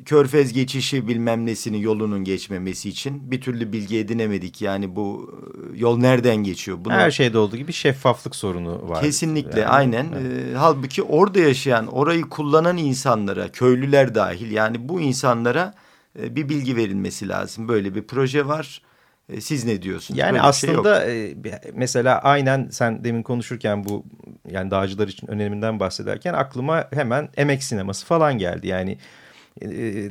körfez 0.05 0.53
geçişi 0.53 1.07
bilmem 1.07 1.45
nesini 1.45 1.81
yolunun 1.81 2.23
geçmemesi 2.23 2.89
için 2.89 3.31
bir 3.31 3.41
türlü 3.41 3.71
bilgi 3.71 3.97
edinemedik. 3.97 4.61
Yani 4.61 4.95
bu 4.95 5.31
e, 5.73 5.79
yol 5.79 5.97
nereden 5.97 6.35
geçiyor? 6.35 6.77
Bunu, 6.81 6.93
Her 6.93 7.11
şeyde 7.11 7.37
olduğu 7.37 7.57
gibi 7.57 7.73
şeffaflık 7.73 8.35
sorunu 8.35 8.89
var. 8.89 9.01
Kesinlikle 9.01 9.59
yani. 9.59 9.69
aynen. 9.69 10.07
Evet. 10.21 10.53
E, 10.53 10.57
halbuki 10.57 11.03
orada 11.03 11.39
yaşayan, 11.39 11.87
orayı 11.87 12.21
kullanan 12.21 12.77
insanlara, 12.77 13.51
köylüler 13.51 14.15
dahil 14.15 14.51
yani 14.51 14.89
bu 14.89 15.01
insanlara 15.01 15.73
e, 16.21 16.35
bir 16.35 16.49
bilgi 16.49 16.75
verilmesi 16.75 17.29
lazım. 17.29 17.67
Böyle 17.67 17.95
bir 17.95 18.03
proje 18.03 18.47
var. 18.47 18.81
E, 19.29 19.41
siz 19.41 19.65
ne 19.65 19.81
diyorsunuz? 19.81 20.19
Yani 20.19 20.31
Böyle 20.31 20.53
şey 20.53 20.69
aslında 20.69 21.05
şey 21.05 21.35
mesela 21.73 22.19
aynen 22.19 22.67
sen 22.71 23.03
demin 23.03 23.23
konuşurken 23.23 23.85
bu 23.85 24.05
yani 24.51 24.71
dağcılar 24.71 25.07
için 25.07 25.27
öneminden 25.27 25.79
bahsederken 25.79 26.33
aklıma 26.33 26.87
hemen 26.93 27.29
emek 27.37 27.63
sineması 27.63 28.05
falan 28.05 28.37
geldi. 28.37 28.67
Yani 28.67 28.97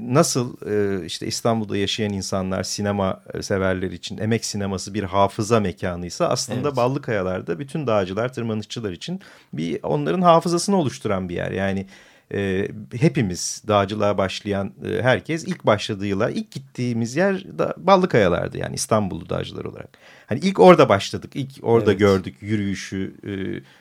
nasıl 0.00 0.57
e, 0.67 1.07
işte 1.07 1.26
İstanbul'da 1.26 1.76
yaşayan 1.76 2.12
insanlar 2.12 2.62
sinema 2.62 3.23
severler 3.40 3.90
için 3.90 4.19
emek 4.19 4.45
sineması 4.45 4.95
bir 4.95 5.02
hafıza 5.02 5.61
mekanıysa 5.61 6.28
aslında 6.28 6.69
evet. 6.69 6.76
Ballıkayalar'da 6.76 7.59
bütün 7.59 7.87
dağcılar, 7.87 8.33
tırmanışçılar 8.33 8.93
için 8.93 9.21
bir 9.52 9.78
onların 9.83 10.23
hafızasını 10.23 10.76
oluşturan 10.76 11.28
bir 11.28 11.35
yer. 11.35 11.50
Yani 11.50 11.87
e, 12.35 12.69
hepimiz 12.97 13.62
dağcılığa 13.69 14.19
başlayan 14.19 14.73
e, 14.85 15.02
herkes 15.02 15.45
ilk 15.45 15.67
başladığı 15.67 16.07
yıllar 16.07 16.31
ilk 16.31 16.50
gittiğimiz 16.50 17.17
yer 17.17 17.59
da 17.59 17.75
Ballıkayalar'dı 17.78 18.59
yani 18.59 18.75
İstanbullu 18.75 19.28
dağcılar 19.28 19.64
olarak. 19.64 19.88
Hani 20.26 20.40
ilk 20.40 20.61
orada 20.61 20.88
başladık, 20.88 21.31
ilk 21.35 21.50
orada 21.62 21.90
evet. 21.90 22.00
gördük 22.00 22.37
yürüyüşü, 22.40 23.14
e, 23.26 23.33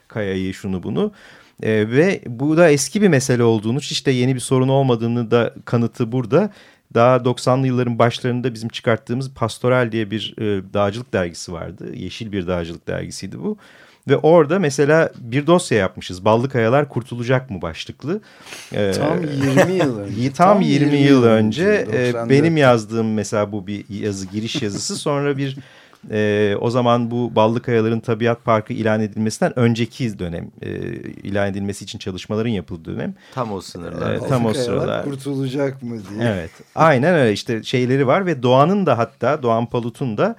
kayayı, 0.07 0.53
şunu 0.53 0.83
bunu. 0.83 1.05
E, 1.05 1.46
ve 1.63 2.21
bu 2.27 2.57
da 2.57 2.69
eski 2.69 3.01
bir 3.01 3.07
mesele 3.07 3.43
olduğunu, 3.43 3.79
hiç 3.79 4.05
de 4.05 4.11
yeni 4.11 4.35
bir 4.35 4.39
sorun 4.39 4.67
olmadığını 4.67 5.31
da 5.31 5.53
kanıtı 5.65 6.11
burada. 6.11 6.51
Daha 6.93 7.17
90'lı 7.17 7.67
yılların 7.67 7.99
başlarında 7.99 8.53
bizim 8.53 8.69
çıkarttığımız 8.69 9.33
Pastoral 9.33 9.91
diye 9.91 10.11
bir 10.11 10.35
e, 10.37 10.73
dağcılık 10.73 11.13
dergisi 11.13 11.53
vardı. 11.53 11.95
Yeşil 11.95 12.31
bir 12.31 12.47
dağcılık 12.47 12.87
dergisiydi 12.87 13.39
bu. 13.39 13.57
Ve 14.07 14.17
orada 14.17 14.59
mesela 14.59 15.11
bir 15.17 15.47
dosya 15.47 15.77
yapmışız. 15.77 16.25
Ballı 16.25 16.49
Kayalar 16.49 16.89
Kurtulacak 16.89 17.49
mı 17.49 17.61
başlıklı. 17.61 18.21
Ee, 18.73 18.91
tam 18.91 19.21
20 19.21 19.73
yıl 19.73 19.99
önce. 19.99 20.33
Tam, 20.33 20.53
tam 20.53 20.61
20, 20.61 20.85
20 20.85 20.97
yıl 20.97 21.23
önce. 21.23 21.67
önce 21.67 22.17
e, 22.17 22.29
benim 22.29 22.57
yazdığım 22.57 23.13
mesela 23.13 23.51
bu 23.51 23.67
bir 23.67 23.85
yazı, 23.89 24.27
giriş 24.27 24.61
yazısı. 24.61 24.95
Sonra 24.95 25.37
bir 25.37 25.57
e, 26.11 26.55
o 26.61 26.69
zaman 26.69 27.11
bu 27.11 27.35
Ballı 27.35 27.61
Kayaların 27.61 27.99
Tabiat 27.99 28.45
Parkı 28.45 28.73
ilan 28.73 29.01
edilmesinden 29.01 29.59
önceki 29.59 30.19
dönem 30.19 30.51
e, 30.61 30.69
ilan 31.23 31.49
edilmesi 31.49 31.83
için 31.83 31.99
çalışmaların 31.99 32.49
yapıldığı 32.49 32.95
dönem. 32.95 33.13
Tam 33.33 33.51
o 33.51 33.61
sınırlar. 33.61 34.13
E, 34.13 34.19
tam 34.19 34.45
o 34.45 34.53
sıralar. 34.53 35.03
kurtulacak 35.03 35.83
mı 35.83 35.97
diye. 36.09 36.29
Evet 36.29 36.51
aynen 36.75 37.15
öyle 37.15 37.33
işte 37.33 37.63
şeyleri 37.63 38.07
var 38.07 38.25
ve 38.25 38.43
Doğan'ın 38.43 38.85
da 38.85 38.97
hatta 38.97 39.43
Doğan 39.43 39.65
Palut'un 39.65 40.17
da 40.17 40.35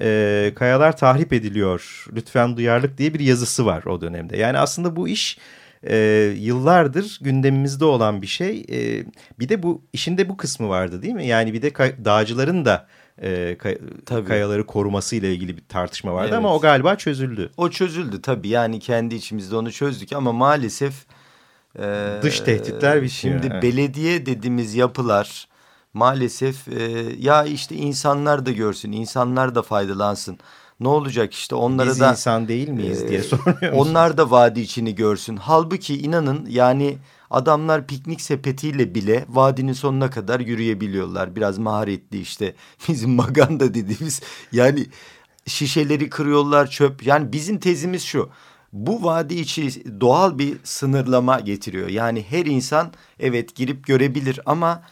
e, 0.00 0.52
kayalar 0.54 0.96
tahrip 0.96 1.32
ediliyor 1.32 2.06
lütfen 2.14 2.56
duyarlık 2.56 2.98
diye 2.98 3.14
bir 3.14 3.20
yazısı 3.20 3.66
var 3.66 3.84
o 3.84 4.00
dönemde. 4.00 4.36
Yani 4.36 4.58
aslında 4.58 4.96
bu 4.96 5.08
iş 5.08 5.38
e, 5.82 5.96
yıllardır 6.36 7.18
gündemimizde 7.22 7.84
olan 7.84 8.22
bir 8.22 8.26
şey. 8.26 8.66
E, 8.70 9.04
bir 9.38 9.48
de 9.48 9.62
bu 9.62 9.82
işin 9.92 10.18
de 10.18 10.28
bu 10.28 10.36
kısmı 10.36 10.68
vardı 10.68 11.02
değil 11.02 11.14
mi? 11.14 11.26
Yani 11.26 11.52
bir 11.52 11.62
de 11.62 11.72
dağcıların 12.04 12.64
da 12.64 12.86
e, 13.22 13.56
kay 13.58 13.78
tabii. 14.06 14.28
kayaları 14.28 14.66
koruması 14.66 15.16
ile 15.16 15.34
ilgili 15.34 15.56
bir 15.56 15.62
tartışma 15.68 16.14
vardı 16.14 16.28
evet. 16.28 16.38
ama 16.38 16.54
o 16.54 16.60
galiba 16.60 16.96
çözüldü. 16.96 17.50
O 17.56 17.70
çözüldü 17.70 18.22
tabii 18.22 18.48
yani 18.48 18.80
kendi 18.80 19.14
içimizde 19.14 19.56
onu 19.56 19.72
çözdük 19.72 20.12
ama 20.12 20.32
maalesef 20.32 20.94
e, 21.78 22.18
dış 22.22 22.40
tehditler 22.40 23.02
bir 23.02 23.08
Şimdi 23.08 23.48
evet. 23.52 23.62
belediye 23.62 24.26
dediğimiz 24.26 24.74
yapılar 24.74 25.48
maalesef 25.94 26.68
e, 26.68 26.82
ya 27.18 27.44
işte 27.44 27.74
insanlar 27.74 28.46
da 28.46 28.50
görsün, 28.50 28.92
insanlar 28.92 29.54
da 29.54 29.62
faydalansın. 29.62 30.38
Ne 30.80 30.88
olacak 30.88 31.32
işte 31.32 31.54
onlara 31.54 31.90
Biz 31.90 32.00
da... 32.00 32.10
insan 32.10 32.48
değil 32.48 32.68
miyiz 32.68 33.02
e, 33.02 33.08
diye 33.08 33.22
soruyor 33.22 33.72
Onlar 33.72 34.16
da 34.16 34.30
vadi 34.30 34.60
içini 34.60 34.94
görsün. 34.94 35.36
Halbuki 35.36 35.98
inanın 35.98 36.46
yani 36.48 36.98
adamlar 37.30 37.86
piknik 37.86 38.20
sepetiyle 38.20 38.94
bile 38.94 39.24
vadinin 39.28 39.72
sonuna 39.72 40.10
kadar 40.10 40.40
yürüyebiliyorlar. 40.40 41.36
Biraz 41.36 41.58
maharetli 41.58 42.20
işte 42.20 42.54
bizim 42.88 43.10
maganda 43.10 43.74
dediğimiz 43.74 44.20
yani 44.52 44.86
şişeleri 45.46 46.10
kırıyorlar 46.10 46.70
çöp. 46.70 47.06
Yani 47.06 47.32
bizim 47.32 47.58
tezimiz 47.58 48.02
şu 48.02 48.30
bu 48.72 49.04
vadi 49.04 49.34
içi 49.34 50.00
doğal 50.00 50.38
bir 50.38 50.56
sınırlama 50.64 51.40
getiriyor. 51.40 51.88
Yani 51.88 52.24
her 52.28 52.46
insan 52.46 52.92
evet 53.20 53.54
girip 53.54 53.86
görebilir 53.86 54.40
ama 54.46 54.82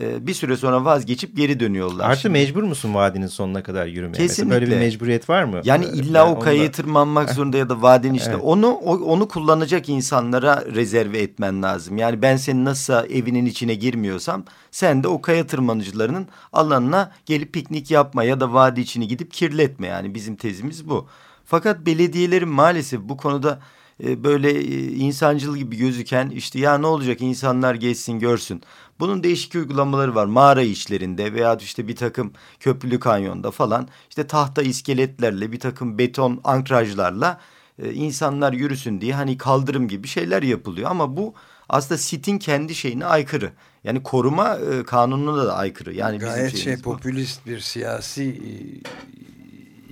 e, 0.00 0.26
bir 0.26 0.34
süre 0.34 0.56
sonra 0.56 0.84
vazgeçip 0.84 1.36
geri 1.36 1.60
dönüyorlar. 1.60 2.10
Artı 2.10 2.20
Şimdi, 2.20 2.32
mecbur 2.32 2.62
musun 2.62 2.94
vadinin 2.94 3.26
sonuna 3.26 3.62
kadar 3.62 3.86
yürümeye? 3.86 4.12
Kesinlikle. 4.12 4.44
Mesela 4.44 4.60
böyle 4.60 4.70
bir 4.70 4.86
mecburiyet 4.86 5.28
var 5.28 5.44
mı? 5.44 5.60
Yani 5.64 5.84
illa 5.84 6.18
yani 6.18 6.30
o 6.30 6.38
kayayı 6.38 6.68
da... 6.68 6.72
tırmanmak 6.72 7.30
zorunda 7.30 7.56
ya 7.56 7.68
da 7.68 7.82
vadinin 7.82 8.14
işte 8.14 8.30
evet. 8.30 8.40
onu 8.42 8.68
onu 8.76 9.28
kullanacak 9.28 9.88
insanlara 9.88 10.64
rezerve 10.74 11.18
etmen 11.18 11.62
lazım. 11.62 11.98
Yani 11.98 12.22
ben 12.22 12.36
senin 12.36 12.64
nasıl 12.64 13.10
evinin 13.10 13.46
içine 13.46 13.74
girmiyorsam 13.74 14.44
sen 14.70 15.02
de 15.02 15.08
o 15.08 15.20
kaya 15.20 15.46
tırmanıcılarının 15.46 16.26
alanına 16.52 17.12
gelip 17.26 17.52
piknik 17.52 17.90
yapma 17.90 18.24
ya 18.24 18.40
da 18.40 18.52
vadi 18.52 18.80
içini 18.80 19.08
gidip 19.08 19.32
kirletme. 19.32 19.86
Yani 19.86 20.14
bizim 20.14 20.36
tezimiz 20.36 20.88
bu. 20.88 21.08
Fakat 21.44 21.86
belediyelerin 21.86 22.48
maalesef 22.48 23.00
bu 23.00 23.16
konuda 23.16 23.58
e, 24.04 24.24
böyle 24.24 24.50
e, 24.50 24.82
insancıl 24.82 25.56
gibi 25.56 25.76
gözüken 25.76 26.30
işte 26.30 26.58
ya 26.58 26.78
ne 26.78 26.86
olacak 26.86 27.20
insanlar 27.20 27.74
geçsin 27.74 28.18
görsün. 28.18 28.62
Bunun 29.00 29.22
değişik 29.22 29.54
uygulamaları 29.54 30.14
var 30.14 30.26
mağara 30.26 30.62
içlerinde 30.62 31.32
veya 31.32 31.56
işte 31.56 31.88
bir 31.88 31.96
takım 31.96 32.32
köprülü 32.60 33.00
kanyonda 33.00 33.50
falan 33.50 33.88
işte 34.08 34.26
tahta 34.26 34.62
iskeletlerle 34.62 35.52
bir 35.52 35.60
takım 35.60 35.98
beton 35.98 36.40
ankrajlarla 36.44 37.40
e, 37.82 37.92
insanlar 37.92 38.52
yürüsün 38.52 39.00
diye 39.00 39.14
hani 39.14 39.38
kaldırım 39.38 39.88
gibi 39.88 40.08
şeyler 40.08 40.42
yapılıyor 40.42 40.90
ama 40.90 41.16
bu 41.16 41.34
aslında 41.68 41.98
sitin 41.98 42.38
kendi 42.38 42.74
şeyine 42.74 43.06
aykırı. 43.06 43.52
Yani 43.84 44.02
koruma 44.02 44.56
e, 44.56 44.84
kanununa 44.84 45.46
da 45.46 45.56
aykırı. 45.56 45.94
Yani 45.94 46.18
Gayet 46.18 46.46
bizim 46.46 46.58
şey 46.58 46.76
popülist 46.76 47.46
bir 47.46 47.60
siyasi 47.60 48.40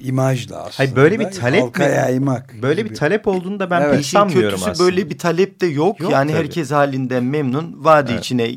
imajla 0.04 0.56
aslında. 0.56 0.78
Hayır 0.78 0.96
böyle 0.96 1.20
bir 1.20 1.30
talep 1.30 1.78
mi? 1.78 1.84
Yaymak 1.84 2.54
böyle 2.62 2.82
gibi. 2.82 2.90
bir 2.90 2.94
talep 2.94 3.28
olduğunu 3.28 3.60
da 3.60 3.70
ben 3.70 3.80
evet. 3.80 3.96
pek 3.96 4.06
sanmıyorum 4.06 4.60
aslında. 4.66 4.78
böyle 4.78 5.10
bir 5.10 5.18
talep 5.18 5.60
de 5.60 5.66
yok. 5.66 6.00
yok 6.00 6.12
yani 6.12 6.32
tabii. 6.32 6.40
herkes 6.40 6.70
halinden 6.70 7.24
memnun. 7.24 7.84
Vadi 7.84 8.12
evet. 8.12 8.20
içine 8.20 8.50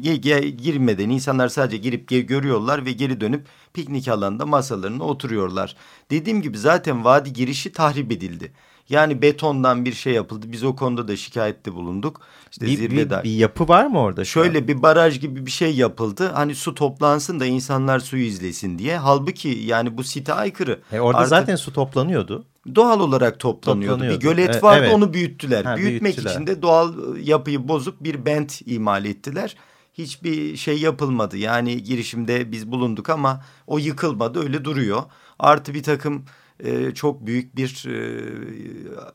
girmeden 0.50 1.10
insanlar 1.10 1.48
sadece 1.48 1.78
girip 1.78 2.08
görüyorlar 2.08 2.86
ve 2.86 2.92
geri 2.92 3.22
dönüp 3.22 3.48
piknik 3.74 4.08
alanında 4.08 4.46
masalarına 4.46 5.04
oturuyorlar. 5.04 5.76
Dediğim 6.12 6.42
gibi 6.42 6.58
zaten 6.58 7.06
vadi 7.06 7.34
girişi 7.34 7.72
tahrip 7.72 8.12
edildi. 8.12 8.52
Yani 8.90 9.22
betondan 9.22 9.86
bir 9.86 9.94
şey 9.94 10.14
yapıldı. 10.14 10.46
Biz 10.50 10.64
o 10.64 10.76
konuda 10.76 11.08
da 11.08 11.16
şikayette 11.16 11.74
bulunduk. 11.74 12.22
İşte 12.52 12.66
bir, 12.66 12.78
zirvede. 12.78 13.20
Bir, 13.20 13.24
bir 13.24 13.36
yapı 13.36 13.68
var 13.68 13.86
mı 13.86 14.00
orada? 14.00 14.26
Şöyle 14.26 14.58
an? 14.58 14.68
bir 14.68 14.82
baraj 14.82 15.20
gibi 15.20 15.46
bir 15.46 15.52
şey 15.52 15.76
yapıldı. 15.76 16.32
Hani 16.34 16.56
su 16.56 16.76
toplansın 16.76 17.40
da 17.40 17.46
insanlar 17.46 18.00
suyu 18.00 18.24
izlesin 18.24 18.80
diye. 18.80 18.98
Halbuki 18.98 19.50
yani 19.50 19.98
bu 19.98 20.04
site 20.04 20.34
aykırı. 20.34 20.80
E 20.92 21.00
orada 21.00 21.18
Artık, 21.18 21.30
zaten 21.30 21.56
su 21.56 21.74
toplanıyordu. 21.74 22.46
Doğal 22.76 23.00
olarak 23.00 23.40
toplanıyordu. 23.40 23.94
toplanıyordu. 23.94 24.20
Bir 24.20 24.24
gölet 24.30 24.56
e, 24.56 24.62
vardı 24.62 24.84
evet. 24.84 24.94
onu 24.94 25.14
büyüttüler. 25.14 25.66
Ha, 25.66 25.78
Büyütmek 25.78 26.04
büyüttüler. 26.04 26.32
için 26.32 26.48
de 26.48 26.62
doğal 26.62 26.94
yapıyı 27.24 27.68
bozup 27.68 28.04
bir 28.04 28.26
bent 28.26 28.62
imal 28.66 29.06
ettiler 29.06 29.56
hiçbir 29.98 30.58
şey 30.58 30.80
yapılmadı. 30.80 31.38
Yani 31.38 31.84
girişimde 31.84 32.52
biz 32.52 32.72
bulunduk 32.72 33.10
ama 33.10 33.42
o 33.68 33.78
yıkılmadı 33.78 34.40
öyle 34.40 34.66
duruyor. 34.66 35.04
Artı 35.40 35.74
bir 35.74 35.84
takım 35.84 36.26
e, 36.60 36.94
çok 36.94 37.26
büyük 37.26 37.56
bir 37.56 37.86
e, 37.88 38.22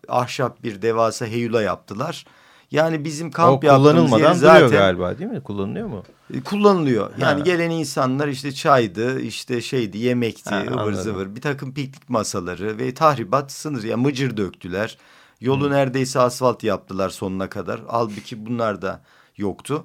ahşap 0.09 0.63
bir 0.63 0.83
devasa 0.83 1.27
heyula 1.27 1.63
yaptılar. 1.63 2.25
Yani 2.71 3.05
bizim 3.05 3.31
kamp 3.31 3.65
o 3.65 3.69
kullanılmadan 3.69 4.33
zaten, 4.33 4.67
duruyor 4.67 4.81
galiba 4.81 5.19
değil 5.19 5.31
mi? 5.31 5.41
Kullanılıyor 5.41 5.89
mu? 5.89 6.03
E, 6.35 6.41
kullanılıyor. 6.41 7.11
Yani 7.19 7.39
ha. 7.39 7.45
gelen 7.45 7.71
insanlar 7.71 8.29
işte 8.29 8.53
çaydı, 8.53 9.21
işte 9.21 9.61
şeydi, 9.61 9.99
yemekti, 9.99 10.51
ha, 10.51 10.65
ıvır 10.73 10.93
zıvır. 10.93 11.37
Bir 11.37 11.41
takım 11.41 11.75
piknik 11.75 12.09
masaları 12.09 12.79
ve 12.79 12.95
tahribat 12.95 13.53
sınır. 13.53 13.83
Yani 13.83 14.03
mıcır 14.03 14.37
döktüler. 14.37 14.99
Yolu 15.41 15.65
hmm. 15.65 15.73
neredeyse 15.73 16.21
asfalt 16.21 16.65
yaptılar 16.65 17.09
sonuna 17.09 17.49
kadar. 17.49 17.81
Halbuki 17.89 18.47
bunlar 18.47 18.83
da 18.83 19.03
yoktu. 19.37 19.85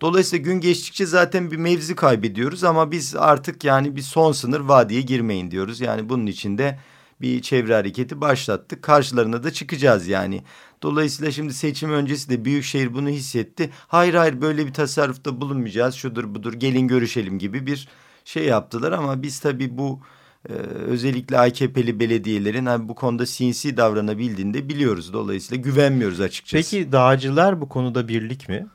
Dolayısıyla 0.00 0.44
gün 0.44 0.60
geçtikçe 0.60 1.06
zaten 1.06 1.50
bir 1.50 1.56
mevzi 1.56 1.94
kaybediyoruz 1.94 2.64
ama 2.64 2.90
biz 2.90 3.16
artık 3.16 3.64
yani 3.64 3.96
bir 3.96 4.02
son 4.02 4.32
sınır 4.32 4.60
vadiye 4.60 5.00
girmeyin 5.00 5.50
diyoruz. 5.50 5.80
Yani 5.80 6.08
bunun 6.08 6.26
için 6.26 6.58
de 6.58 6.78
bir 7.20 7.42
çevre 7.42 7.74
hareketi 7.74 8.20
başlattık. 8.20 8.82
Karşılarına 8.82 9.42
da 9.42 9.52
çıkacağız 9.52 10.08
yani. 10.08 10.42
Dolayısıyla 10.82 11.32
şimdi 11.32 11.54
seçim 11.54 11.92
öncesi 11.92 12.30
de 12.30 12.44
Büyükşehir 12.44 12.94
bunu 12.94 13.08
hissetti. 13.08 13.70
Hayır 13.88 14.14
hayır 14.14 14.40
böyle 14.40 14.66
bir 14.66 14.72
tasarrufta 14.72 15.40
bulunmayacağız. 15.40 15.94
Şudur 15.94 16.34
budur 16.34 16.52
gelin 16.52 16.88
görüşelim 16.88 17.38
gibi 17.38 17.66
bir 17.66 17.88
şey 18.24 18.44
yaptılar 18.44 18.92
ama 18.92 19.22
biz 19.22 19.40
tabii 19.40 19.78
bu 19.78 20.00
e, 20.48 20.52
özellikle 20.62 21.38
AKP'li 21.38 22.00
belediyelerin 22.00 22.66
hani 22.66 22.88
bu 22.88 22.94
konuda 22.94 23.26
sinsi 23.26 23.76
davranabildiğini 23.76 24.54
de 24.54 24.68
biliyoruz. 24.68 25.12
Dolayısıyla 25.12 25.62
güvenmiyoruz 25.62 26.20
açıkçası. 26.20 26.70
Peki 26.70 26.92
dağcılar 26.92 27.60
bu 27.60 27.68
konuda 27.68 28.08
birlik 28.08 28.48
mi? 28.48 28.66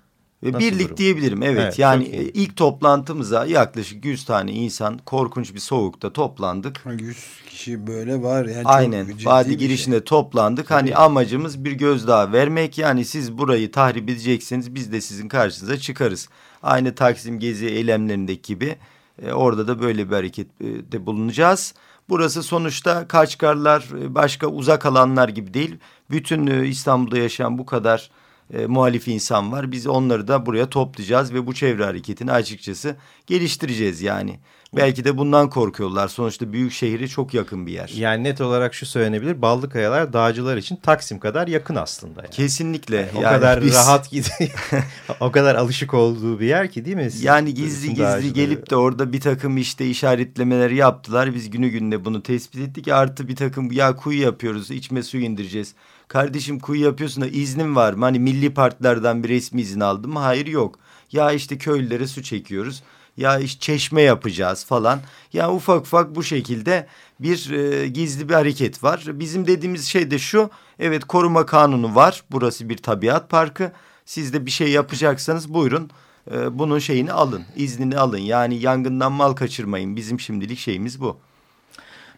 Nasıl 0.51 0.59
Birlik 0.59 0.85
durum? 0.85 0.97
diyebilirim 0.97 1.43
evet, 1.43 1.59
evet 1.59 1.79
yani 1.79 2.05
ilk 2.33 2.55
toplantımıza 2.55 3.45
yaklaşık 3.45 4.05
100 4.05 4.25
tane 4.25 4.51
insan 4.51 4.97
korkunç 4.97 5.53
bir 5.53 5.59
soğukta 5.59 6.13
toplandık. 6.13 6.85
100 6.99 7.17
kişi 7.49 7.87
böyle 7.87 8.21
var 8.21 8.45
yani. 8.45 8.65
Aynen 8.65 9.07
vadi 9.25 9.57
girişinde 9.57 9.95
şey. 9.95 10.03
toplandık 10.03 10.71
hani 10.71 10.79
Tabii. 10.79 10.91
hani 10.91 11.05
amacımız 11.05 11.65
bir 11.65 11.71
gözdağı 11.71 12.31
vermek 12.31 12.77
yani 12.77 13.05
siz 13.05 13.37
burayı 13.37 13.71
tahrip 13.71 14.09
edeceksiniz 14.09 14.75
biz 14.75 14.91
de 14.91 15.01
sizin 15.01 15.27
karşınıza 15.27 15.77
çıkarız. 15.77 16.29
Aynı 16.63 16.95
Taksim 16.95 17.39
Gezi 17.39 17.65
eylemlerindeki 17.65 18.53
gibi 18.53 18.75
e, 19.21 19.33
orada 19.33 19.67
da 19.67 19.81
böyle 19.81 20.09
bir 20.09 20.15
harekette 20.15 21.05
bulunacağız. 21.05 21.73
Burası 22.09 22.43
sonuçta 22.43 23.07
Kaçkarlar 23.07 23.89
e, 24.01 24.15
başka 24.15 24.47
uzak 24.47 24.85
alanlar 24.85 25.29
gibi 25.29 25.53
değil. 25.53 25.77
Bütün 26.11 26.47
e, 26.47 26.67
İstanbul'da 26.67 27.17
yaşayan 27.17 27.57
bu 27.57 27.65
kadar 27.65 28.11
e, 28.53 28.65
muhalif 28.65 29.07
insan 29.07 29.51
var. 29.51 29.71
Biz 29.71 29.87
onları 29.87 30.27
da 30.27 30.45
buraya 30.45 30.69
toplayacağız 30.69 31.33
ve 31.33 31.47
bu 31.47 31.53
çevre 31.53 31.85
hareketini 31.85 32.31
açıkçası 32.31 32.95
geliştireceğiz 33.27 34.01
yani. 34.01 34.39
Belki 34.75 35.03
de 35.03 35.17
bundan 35.17 35.49
korkuyorlar. 35.49 36.07
Sonuçta 36.07 36.53
büyük 36.53 36.71
şehri 36.71 37.09
çok 37.09 37.33
yakın 37.33 37.67
bir 37.67 37.71
yer. 37.71 37.91
Yani 37.95 38.23
net 38.23 38.41
olarak 38.41 38.73
şu 38.73 38.85
söylenebilir. 38.85 39.41
Ballıkayalar 39.41 40.13
dağcılar 40.13 40.57
için 40.57 40.75
Taksim 40.75 41.19
kadar 41.19 41.47
yakın 41.47 41.75
aslında. 41.75 42.21
Yani. 42.21 42.29
Kesinlikle. 42.29 42.95
Yani 42.95 43.09
o 43.17 43.21
yani 43.21 43.33
kadar 43.35 43.61
biz... 43.61 43.73
rahat 43.73 44.11
gidiyor. 44.11 44.49
o 45.19 45.31
kadar 45.31 45.55
alışık 45.55 45.93
olduğu 45.93 46.39
bir 46.39 46.45
yer 46.45 46.71
ki 46.71 46.85
değil 46.85 46.95
mi? 46.95 47.11
Siz, 47.11 47.23
yani 47.23 47.53
gizli 47.53 47.89
gizli 47.89 48.03
dağcıları... 48.03 48.33
gelip 48.33 48.69
de 48.69 48.75
orada 48.75 49.13
bir 49.13 49.21
takım 49.21 49.57
işte 49.57 49.85
işaretlemeleri 49.85 50.75
yaptılar. 50.75 51.35
Biz 51.35 51.49
günü 51.49 51.69
gününe 51.69 52.05
bunu 52.05 52.23
tespit 52.23 52.61
ettik. 52.61 52.87
Artı 52.87 53.27
bir 53.27 53.35
takım 53.35 53.71
ya 53.71 53.95
kuyu 53.95 54.21
yapıyoruz. 54.21 54.71
içme 54.71 55.03
su 55.03 55.17
indireceğiz. 55.17 55.75
Kardeşim 56.13 56.59
kuyu 56.59 56.83
yapıyorsun 56.83 57.23
da 57.23 57.27
iznin 57.27 57.75
var 57.75 57.93
mı? 57.93 58.05
Hani 58.05 58.19
milli 58.19 58.53
partilerden 58.53 59.23
bir 59.23 59.29
resmi 59.29 59.61
izin 59.61 59.79
aldım 59.79 60.13
mı? 60.13 60.19
Hayır 60.19 60.47
yok. 60.47 60.79
Ya 61.11 61.31
işte 61.31 61.57
köylülere 61.57 62.07
su 62.07 62.23
çekiyoruz 62.23 62.83
ya 63.17 63.39
işte 63.39 63.59
çeşme 63.59 64.01
yapacağız 64.01 64.65
falan. 64.65 64.99
Ya 65.33 65.53
ufak 65.53 65.81
ufak 65.81 66.15
bu 66.15 66.23
şekilde 66.23 66.87
bir 67.19 67.49
e, 67.51 67.87
gizli 67.87 68.29
bir 68.29 68.33
hareket 68.33 68.83
var. 68.83 69.05
Bizim 69.07 69.47
dediğimiz 69.47 69.85
şey 69.85 70.11
de 70.11 70.19
şu. 70.19 70.49
Evet 70.79 71.05
koruma 71.05 71.45
kanunu 71.45 71.95
var. 71.95 72.23
Burası 72.31 72.69
bir 72.69 72.77
tabiat 72.77 73.29
parkı. 73.29 73.71
Siz 74.05 74.33
de 74.33 74.45
bir 74.45 74.51
şey 74.51 74.71
yapacaksanız 74.71 75.53
buyurun 75.53 75.89
e, 76.31 76.59
bunun 76.59 76.79
şeyini 76.79 77.11
alın. 77.13 77.43
iznini 77.55 77.97
alın. 77.97 78.17
Yani 78.17 78.55
yangından 78.55 79.11
mal 79.11 79.33
kaçırmayın. 79.33 79.95
Bizim 79.95 80.19
şimdilik 80.19 80.59
şeyimiz 80.59 81.01
bu. 81.01 81.17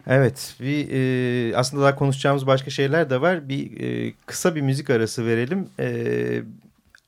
Evet, 0.06 0.54
bir 0.60 0.88
e, 0.92 1.56
aslında 1.56 1.82
daha 1.82 1.96
konuşacağımız 1.96 2.46
başka 2.46 2.70
şeyler 2.70 3.10
de 3.10 3.20
var. 3.20 3.48
Bir 3.48 3.80
e, 3.80 4.14
kısa 4.26 4.54
bir 4.54 4.60
müzik 4.60 4.90
arası 4.90 5.26
verelim. 5.26 5.68
E, 5.80 6.42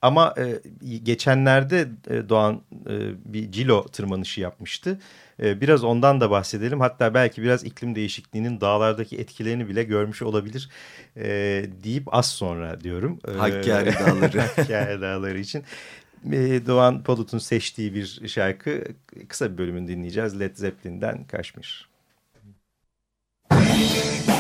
ama 0.03 0.35
e, 0.39 0.97
geçenlerde 0.97 1.89
e, 2.11 2.29
Doğan 2.29 2.61
e, 2.87 2.95
bir 3.25 3.53
cilo 3.53 3.87
tırmanışı 3.87 4.41
yapmıştı. 4.41 4.99
E, 5.43 5.61
biraz 5.61 5.85
ondan 5.85 6.21
da 6.21 6.31
bahsedelim. 6.31 6.81
Hatta 6.81 7.15
belki 7.15 7.43
biraz 7.43 7.65
iklim 7.65 7.95
değişikliğinin 7.95 8.61
dağlardaki 8.61 9.19
etkilerini 9.19 9.69
bile 9.69 9.85
görmüş 9.85 10.23
olabilir 10.23 10.71
e, 11.17 11.27
deyip 11.85 12.15
az 12.15 12.27
sonra 12.29 12.81
diyorum. 12.81 13.19
E, 13.29 13.33
Hakkari 13.33 13.95
Dağları. 13.95 14.41
Hakkari 14.57 15.01
Dağları 15.01 15.39
için. 15.39 15.65
E, 16.33 16.67
Doğan 16.67 17.03
Palut'un 17.03 17.39
seçtiği 17.39 17.95
bir 17.95 18.29
şarkı 18.29 18.85
kısa 19.29 19.53
bir 19.53 19.59
bölümünü 19.59 19.89
dinleyeceğiz. 19.89 20.41
Led 20.41 20.57
Zeppelin'den 20.57 21.25
Kaşmir. 21.25 21.89
Müzik 23.79 24.38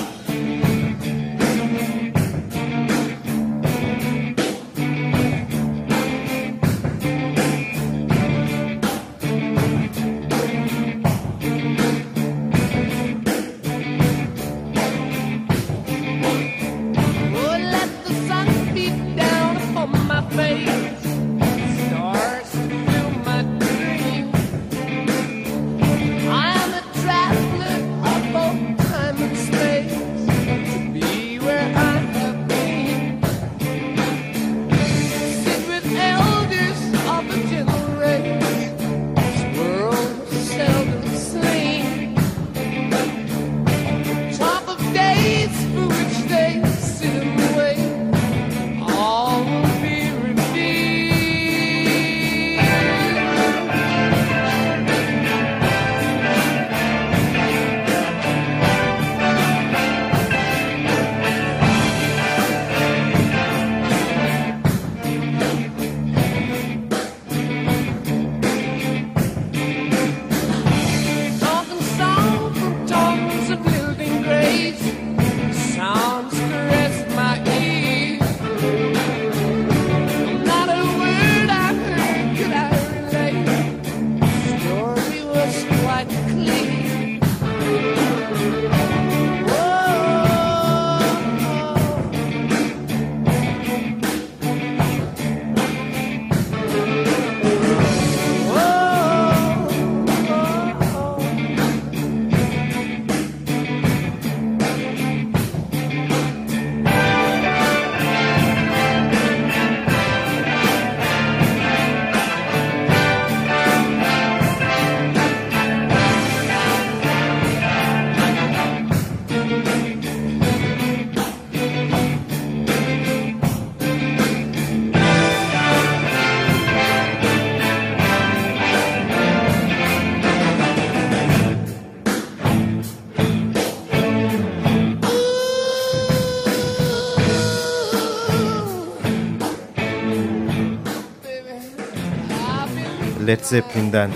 Led 143.26 143.40
Zeppelin'den 143.40 144.10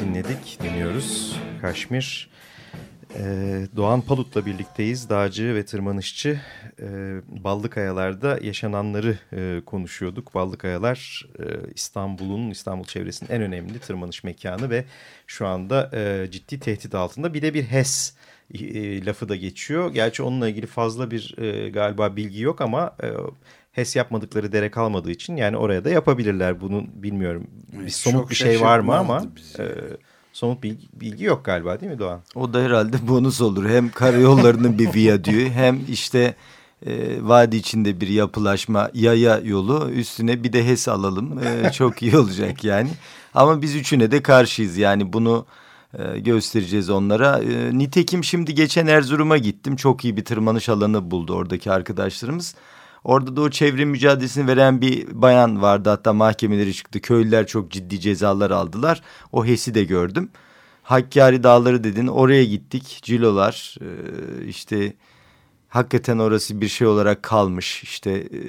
dinledik, 0.00 0.58
dinliyoruz. 0.62 1.36
Kaşmir. 1.60 2.30
Ee, 3.18 3.66
Doğan 3.76 4.00
Palut'la 4.00 4.46
birlikteyiz. 4.46 5.10
Dağcı 5.10 5.54
ve 5.54 5.64
tırmanışçı. 5.64 6.40
Ee, 6.80 7.20
Ballıkayalar'da 7.28 8.38
yaşananları 8.42 9.18
e, 9.32 9.60
konuşuyorduk. 9.66 10.34
Ballıkayalar 10.34 11.26
e, 11.38 11.44
İstanbul'un, 11.74 12.50
İstanbul 12.50 12.84
çevresinin 12.84 13.30
en 13.30 13.42
önemli 13.42 13.78
tırmanış 13.78 14.24
mekanı 14.24 14.70
ve 14.70 14.84
şu 15.26 15.46
anda 15.46 15.90
e, 15.94 16.30
ciddi 16.30 16.60
tehdit 16.60 16.94
altında. 16.94 17.34
Bir 17.34 17.42
de 17.42 17.54
bir 17.54 17.64
HES 17.64 18.14
e, 18.54 19.06
lafı 19.06 19.28
da 19.28 19.36
geçiyor. 19.36 19.92
Gerçi 19.92 20.22
onunla 20.22 20.48
ilgili 20.48 20.66
fazla 20.66 21.10
bir 21.10 21.38
e, 21.38 21.70
galiba 21.70 22.16
bilgi 22.16 22.40
yok 22.40 22.60
ama... 22.60 22.96
E, 23.02 23.08
HES 23.74 23.96
yapmadıkları 23.96 24.52
dere 24.52 24.70
kalmadığı 24.70 25.10
için 25.10 25.36
yani 25.36 25.56
oraya 25.56 25.84
da 25.84 25.90
yapabilirler. 25.90 26.60
Bunun 26.60 26.90
bilmiyorum 26.94 27.46
bir 27.72 27.88
somut 27.88 28.30
bir 28.30 28.34
şey 28.34 28.60
var 28.60 28.78
mı 28.78 28.96
ama 28.96 29.24
e, 29.58 29.64
somut 30.32 30.62
bilgi, 30.62 30.86
bilgi 30.92 31.24
yok 31.24 31.44
galiba 31.44 31.80
değil 31.80 31.92
mi 31.92 31.98
Doğan? 31.98 32.20
O 32.34 32.52
da 32.52 32.62
herhalde 32.62 33.08
bonus 33.08 33.40
olur. 33.40 33.68
Hem 33.68 33.90
karayollarının 33.90 34.78
bir 34.78 34.94
viyadüğü 34.94 35.50
hem 35.50 35.80
işte 35.88 36.34
e, 36.86 37.18
vadi 37.20 37.56
içinde 37.56 38.00
bir 38.00 38.08
yapılaşma 38.08 38.90
yaya 38.94 39.38
yolu 39.38 39.90
üstüne 39.90 40.44
bir 40.44 40.52
de 40.52 40.66
HES 40.66 40.88
alalım 40.88 41.38
e, 41.38 41.72
çok 41.72 42.02
iyi 42.02 42.16
olacak 42.16 42.64
yani. 42.64 42.90
Ama 43.34 43.62
biz 43.62 43.74
üçüne 43.74 44.10
de 44.10 44.22
karşıyız 44.22 44.76
yani 44.76 45.12
bunu 45.12 45.46
e, 45.98 46.18
göstereceğiz 46.18 46.90
onlara. 46.90 47.38
E, 47.38 47.78
nitekim 47.78 48.24
şimdi 48.24 48.54
geçen 48.54 48.86
Erzurum'a 48.86 49.38
gittim 49.38 49.76
çok 49.76 50.04
iyi 50.04 50.16
bir 50.16 50.24
tırmanış 50.24 50.68
alanı 50.68 51.10
buldu 51.10 51.34
oradaki 51.34 51.72
arkadaşlarımız. 51.72 52.54
Orada 53.04 53.36
da 53.36 53.40
o 53.40 53.50
çevre 53.50 53.84
mücadelesini 53.84 54.46
veren 54.46 54.80
bir 54.80 55.22
bayan 55.22 55.62
vardı. 55.62 55.88
Hatta 55.88 56.12
mahkemeleri 56.12 56.74
çıktı. 56.74 57.00
Köylüler 57.00 57.46
çok 57.46 57.70
ciddi 57.70 58.00
cezalar 58.00 58.50
aldılar. 58.50 59.02
O 59.32 59.46
HES'i 59.46 59.74
de 59.74 59.84
gördüm. 59.84 60.30
Hakkari 60.82 61.42
Dağları 61.42 61.84
dedin. 61.84 62.06
Oraya 62.06 62.44
gittik. 62.44 63.00
Cilolar 63.02 63.76
e, 63.80 64.46
işte 64.46 64.92
hakikaten 65.68 66.18
orası 66.18 66.60
bir 66.60 66.68
şey 66.68 66.86
olarak 66.86 67.22
kalmış. 67.22 67.82
İşte 67.82 68.10
e, 68.10 68.40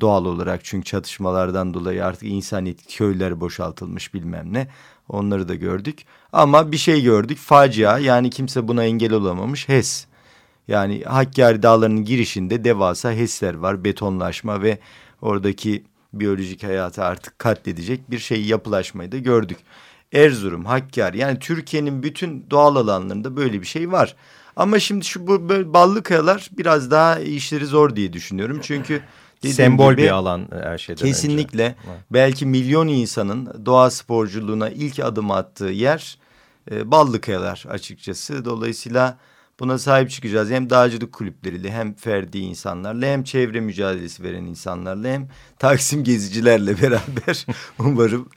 doğal 0.00 0.24
olarak 0.24 0.64
çünkü 0.64 0.84
çatışmalardan 0.84 1.74
dolayı 1.74 2.04
artık 2.04 2.28
insaniyet 2.28 2.96
köyler 2.96 3.40
boşaltılmış 3.40 4.14
bilmem 4.14 4.52
ne. 4.52 4.68
Onları 5.08 5.48
da 5.48 5.54
gördük. 5.54 6.04
Ama 6.32 6.72
bir 6.72 6.76
şey 6.76 7.02
gördük. 7.02 7.38
Facia 7.38 7.98
yani 7.98 8.30
kimse 8.30 8.68
buna 8.68 8.84
engel 8.84 9.12
olamamış. 9.12 9.68
HES 9.68 10.06
yani 10.70 11.02
Hakkari 11.04 11.62
Dağları'nın 11.62 12.04
girişinde 12.04 12.64
devasa 12.64 13.12
HES'ler 13.12 13.54
var 13.54 13.84
betonlaşma 13.84 14.62
ve 14.62 14.78
oradaki 15.22 15.84
biyolojik 16.12 16.62
hayatı 16.62 17.04
artık 17.04 17.38
katledecek 17.38 18.10
bir 18.10 18.18
şey 18.18 18.44
yapılaşmayı 18.44 19.12
da 19.12 19.18
gördük. 19.18 19.58
Erzurum, 20.12 20.64
Hakkari 20.64 21.18
yani 21.18 21.38
Türkiye'nin 21.38 22.02
bütün 22.02 22.46
doğal 22.50 22.76
alanlarında 22.76 23.36
böyle 23.36 23.60
bir 23.60 23.66
şey 23.66 23.92
var. 23.92 24.16
Ama 24.56 24.78
şimdi 24.78 25.04
şu 25.04 25.26
bu 25.26 25.48
ballı 25.74 26.02
kayalar 26.02 26.50
biraz 26.52 26.90
daha 26.90 27.18
işleri 27.18 27.66
zor 27.66 27.96
diye 27.96 28.12
düşünüyorum. 28.12 28.60
Çünkü 28.62 29.02
sembol 29.48 29.92
gibi, 29.92 30.02
bir 30.02 30.10
alan 30.10 30.40
e, 30.40 30.56
her 30.56 30.78
şeyden 30.78 31.06
Kesinlikle. 31.06 31.64
Önce. 31.64 31.76
Belki 32.10 32.46
milyon 32.46 32.88
insanın 32.88 33.66
doğa 33.66 33.90
sporculuğuna 33.90 34.70
ilk 34.70 35.00
adım 35.00 35.30
attığı 35.30 35.64
yer 35.64 36.18
e, 36.70 36.90
ballı 36.90 37.20
kayalar 37.20 37.64
açıkçası. 37.68 38.44
Dolayısıyla 38.44 39.18
buna 39.60 39.78
sahip 39.78 40.10
çıkacağız. 40.10 40.50
Hem 40.50 40.70
dağcılık 40.70 41.12
kulüpleriyle 41.12 41.70
hem 41.72 41.94
ferdi 41.94 42.38
insanlarla 42.38 43.06
hem 43.06 43.24
çevre 43.24 43.60
mücadelesi 43.60 44.22
veren 44.22 44.44
insanlarla 44.44 45.08
hem 45.08 45.28
Taksim 45.58 46.04
gezicilerle 46.04 46.78
beraber 46.82 47.46
umarım 47.78 48.28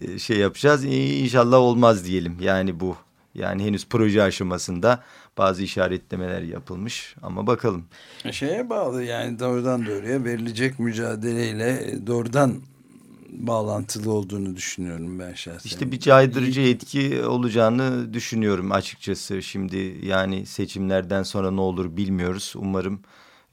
e, 0.00 0.18
şey 0.18 0.36
yapacağız. 0.38 0.84
İnşallah 0.84 1.56
olmaz 1.56 2.04
diyelim 2.04 2.36
yani 2.40 2.80
bu. 2.80 2.96
Yani 3.34 3.64
henüz 3.64 3.88
proje 3.88 4.22
aşamasında 4.22 5.02
bazı 5.38 5.62
işaretlemeler 5.62 6.42
yapılmış 6.42 7.16
ama 7.22 7.46
bakalım. 7.46 7.84
Şeye 8.30 8.70
bağlı 8.70 9.04
yani 9.04 9.38
doğrudan 9.38 9.86
doğruya 9.86 10.24
verilecek 10.24 10.78
mücadeleyle 10.78 11.94
doğrudan 12.06 12.62
bağlantılı 13.32 14.12
olduğunu 14.12 14.56
düşünüyorum 14.56 15.18
ben 15.18 15.34
şahsen. 15.34 15.68
İşte 15.68 15.92
bir 15.92 16.00
caydırıcı 16.00 16.60
etki 16.60 17.24
olacağını 17.24 18.14
düşünüyorum 18.14 18.72
açıkçası. 18.72 19.42
Şimdi 19.42 19.98
yani 20.02 20.46
seçimlerden 20.46 21.22
sonra 21.22 21.50
ne 21.50 21.60
olur 21.60 21.96
bilmiyoruz. 21.96 22.52
Umarım 22.56 23.00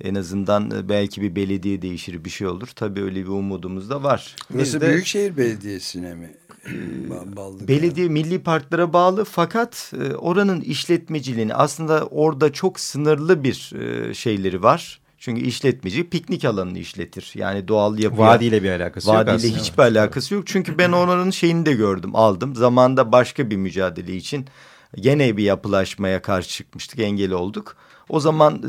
en 0.01 0.15
azından 0.15 0.89
belki 0.89 1.21
bir 1.21 1.35
belediye 1.35 1.81
değişir 1.81 2.25
bir 2.25 2.29
şey 2.29 2.47
olur. 2.47 2.67
Tabii 2.75 3.01
öyle 3.01 3.23
bir 3.23 3.27
umudumuz 3.27 3.89
da 3.89 4.03
var. 4.03 4.35
Burası 4.53 4.81
de, 4.81 4.89
Büyükşehir 4.89 5.37
Belediyesi'ne 5.37 6.15
mi? 6.15 6.31
Ballık 7.35 7.67
belediye 7.67 8.05
yani. 8.05 8.13
milli 8.13 8.39
parklara 8.39 8.93
bağlı 8.93 9.25
fakat 9.25 9.93
e, 10.01 10.15
oranın 10.15 10.61
işletmeciliğini 10.61 11.53
aslında 11.53 12.05
orada 12.05 12.53
çok 12.53 12.79
sınırlı 12.79 13.43
bir 13.43 13.73
e, 13.75 14.13
şeyleri 14.13 14.63
var. 14.63 14.99
Çünkü 15.19 15.41
işletmeci 15.41 16.09
piknik 16.09 16.45
alanını 16.45 16.79
işletir. 16.79 17.31
Yani 17.35 17.67
doğal 17.67 17.99
yapı. 17.99 18.17
Vadiyle 18.17 18.63
bir 18.63 18.71
alakası 18.71 19.07
vadiyle 19.07 19.31
yok 19.31 19.35
aslında. 19.35 19.53
Vadiyle 19.53 19.61
hiçbir 19.61 19.83
alakası 19.83 20.33
yok. 20.33 20.47
Çünkü 20.47 20.77
ben 20.77 20.91
oranın 20.91 21.31
şeyini 21.31 21.65
de 21.65 21.73
gördüm 21.73 22.15
aldım. 22.15 22.55
Zamanda 22.55 23.11
başka 23.11 23.49
bir 23.49 23.55
mücadele 23.55 24.15
için 24.15 24.45
gene 24.95 25.37
bir 25.37 25.43
yapılaşmaya 25.43 26.21
karşı 26.21 26.49
çıkmıştık 26.49 26.99
engel 26.99 27.31
olduk. 27.31 27.75
O 28.09 28.19
zaman 28.19 28.63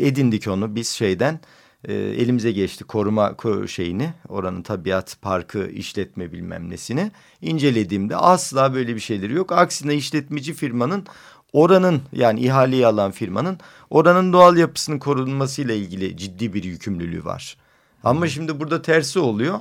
edindik 0.00 0.48
onu 0.48 0.74
biz 0.74 0.88
şeyden 0.88 1.40
e, 1.84 1.94
elimize 1.94 2.52
geçti 2.52 2.84
koruma 2.84 3.36
şeyini 3.66 4.12
oranın 4.28 4.62
tabiat 4.62 5.16
parkı 5.22 5.66
işletme 5.66 6.32
bilmem 6.32 6.70
nesini 6.70 7.10
incelediğimde 7.42 8.16
asla 8.16 8.74
böyle 8.74 8.94
bir 8.94 9.00
şeyleri 9.00 9.32
yok. 9.32 9.52
Aksine 9.52 9.94
işletmeci 9.94 10.54
firmanın 10.54 11.06
oranın 11.52 12.02
yani 12.12 12.40
ihaleyi 12.40 12.86
alan 12.86 13.10
firmanın 13.10 13.58
oranın 13.90 14.32
doğal 14.32 14.56
yapısının 14.56 14.98
korunmasıyla 14.98 15.74
ilgili 15.74 16.16
ciddi 16.16 16.54
bir 16.54 16.64
yükümlülüğü 16.64 17.24
var. 17.24 17.56
Ama 18.04 18.28
şimdi 18.28 18.60
burada 18.60 18.82
tersi 18.82 19.18
oluyor 19.18 19.60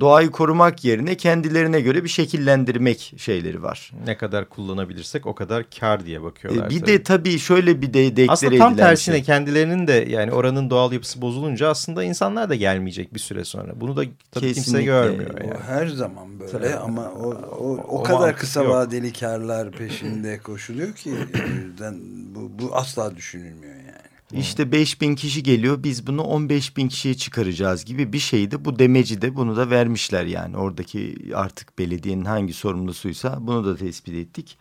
doğayı 0.00 0.30
korumak 0.30 0.84
yerine 0.84 1.16
kendilerine 1.16 1.80
göre 1.80 2.04
bir 2.04 2.08
şekillendirmek 2.08 3.14
şeyleri 3.16 3.62
var. 3.62 3.92
Ne 4.06 4.16
kadar 4.16 4.48
kullanabilirsek 4.48 5.26
o 5.26 5.34
kadar 5.34 5.64
kar 5.80 6.06
diye 6.06 6.22
bakıyorlar. 6.22 6.66
E, 6.66 6.70
bir 6.70 6.80
tabii. 6.80 6.86
de 6.92 7.02
tabii 7.02 7.38
şöyle 7.38 7.82
bir 7.82 7.94
de 7.94 8.16
deklare 8.16 8.32
Aslında 8.32 8.58
tam 8.58 8.76
tersine 8.76 9.14
şey. 9.14 9.24
kendilerinin 9.24 9.86
de 9.86 10.06
yani 10.08 10.32
oranın 10.32 10.70
doğal 10.70 10.92
yapısı 10.92 11.22
bozulunca 11.22 11.68
aslında 11.68 12.04
insanlar 12.04 12.48
da 12.48 12.54
gelmeyecek 12.54 13.14
bir 13.14 13.18
süre 13.18 13.44
sonra. 13.44 13.80
Bunu 13.80 13.96
da 13.96 14.02
tabii 14.30 14.46
Kesinlikle. 14.46 14.62
kimse 14.62 14.82
görmüyor. 14.82 15.30
Yani. 15.40 15.52
O 15.54 15.60
her 15.60 15.86
zaman 15.86 16.40
böyle 16.40 16.52
tabii. 16.52 16.74
ama 16.74 17.10
o, 17.10 17.30
o, 17.30 17.76
o, 17.76 18.00
o 18.00 18.02
kadar 18.02 18.36
kısa 18.36 18.62
yok. 18.62 18.72
vadeli 18.72 19.12
karlar 19.12 19.70
peşinde 19.70 20.38
koşuluyor 20.38 20.92
ki 20.94 21.10
yüzden 21.64 22.00
bu, 22.34 22.50
bu 22.58 22.76
asla 22.76 23.16
düşünülmüyor 23.16 23.74
yani. 23.74 23.85
İşte 24.32 24.72
5 24.72 25.00
bin 25.00 25.14
kişi 25.14 25.42
geliyor 25.42 25.82
biz 25.82 26.06
bunu 26.06 26.22
15 26.22 26.76
bin 26.76 26.88
kişiye 26.88 27.14
çıkaracağız 27.14 27.84
gibi 27.84 28.12
bir 28.12 28.18
şeydi. 28.18 28.64
Bu 28.64 28.78
demeci 28.78 29.22
de 29.22 29.36
bunu 29.36 29.56
da 29.56 29.70
vermişler 29.70 30.24
yani 30.24 30.56
oradaki 30.56 31.16
artık 31.34 31.78
belediyenin 31.78 32.24
hangi 32.24 32.52
sorumlusuysa 32.52 33.38
bunu 33.40 33.64
da 33.64 33.76
tespit 33.76 34.14
ettik. 34.14 34.58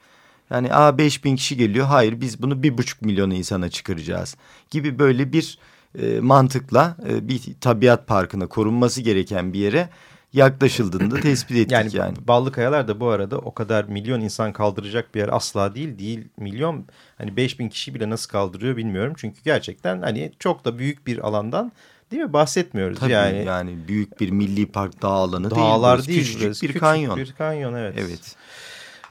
Yani 0.50 0.74
a 0.74 0.98
5 0.98 1.24
bin 1.24 1.36
kişi 1.36 1.58
geliyor 1.58 1.86
hayır 1.86 2.22
biz 2.22 2.42
bunu 2.42 2.64
bir 2.64 2.78
buçuk 2.78 3.02
milyon 3.02 3.32
insana 3.32 3.70
çıkaracağız 3.70 4.36
gibi 4.72 5.00
böyle 5.00 5.34
bir 5.34 5.58
e, 6.00 6.20
mantıkla 6.20 6.98
e, 7.10 7.28
bir 7.28 7.42
tabiat 7.62 8.08
parkına 8.08 8.48
korunması 8.48 9.02
gereken 9.02 9.54
bir 9.54 9.60
yere 9.60 9.90
yaklaşıldığında 10.36 11.20
tespit 11.22 11.58
ettik 11.58 11.72
yani. 11.72 11.96
yani. 11.96 12.18
Ballı 12.28 12.52
Kayalar 12.52 12.88
da 12.88 13.00
bu 13.00 13.10
arada 13.10 13.38
o 13.38 13.54
kadar 13.54 13.84
milyon 13.84 14.22
insan 14.22 14.54
kaldıracak 14.54 15.16
bir 15.16 15.20
yer 15.20 15.30
asla 15.32 15.76
değil. 15.76 16.00
Değil 16.00 16.28
milyon 16.38 16.86
hani 17.18 17.38
5000 17.38 17.70
kişi 17.70 17.96
bile 17.96 18.10
nasıl 18.10 18.30
kaldırıyor 18.30 18.78
bilmiyorum. 18.78 19.14
Çünkü 19.18 19.44
gerçekten 19.44 20.02
hani 20.02 20.32
çok 20.40 20.66
da 20.66 20.80
büyük 20.80 21.08
bir 21.08 21.28
alandan 21.28 21.72
değil 22.12 22.24
mi 22.24 22.34
bahsetmiyoruz. 22.34 23.00
Tabii 23.00 23.12
yani, 23.12 23.44
yani 23.46 23.88
büyük 23.88 24.20
bir 24.20 24.30
milli 24.30 24.66
park 24.66 25.02
dağ 25.02 25.08
alanı 25.08 25.52
Dağlar 25.52 25.98
değil. 25.98 26.08
değil 26.08 26.20
küçücük 26.20 26.50
bir 26.50 26.68
küçük 26.68 26.80
kanyon. 26.80 27.18
bir 27.18 27.32
kanyon 27.32 27.74
evet. 27.74 27.96
Evet. 27.98 28.36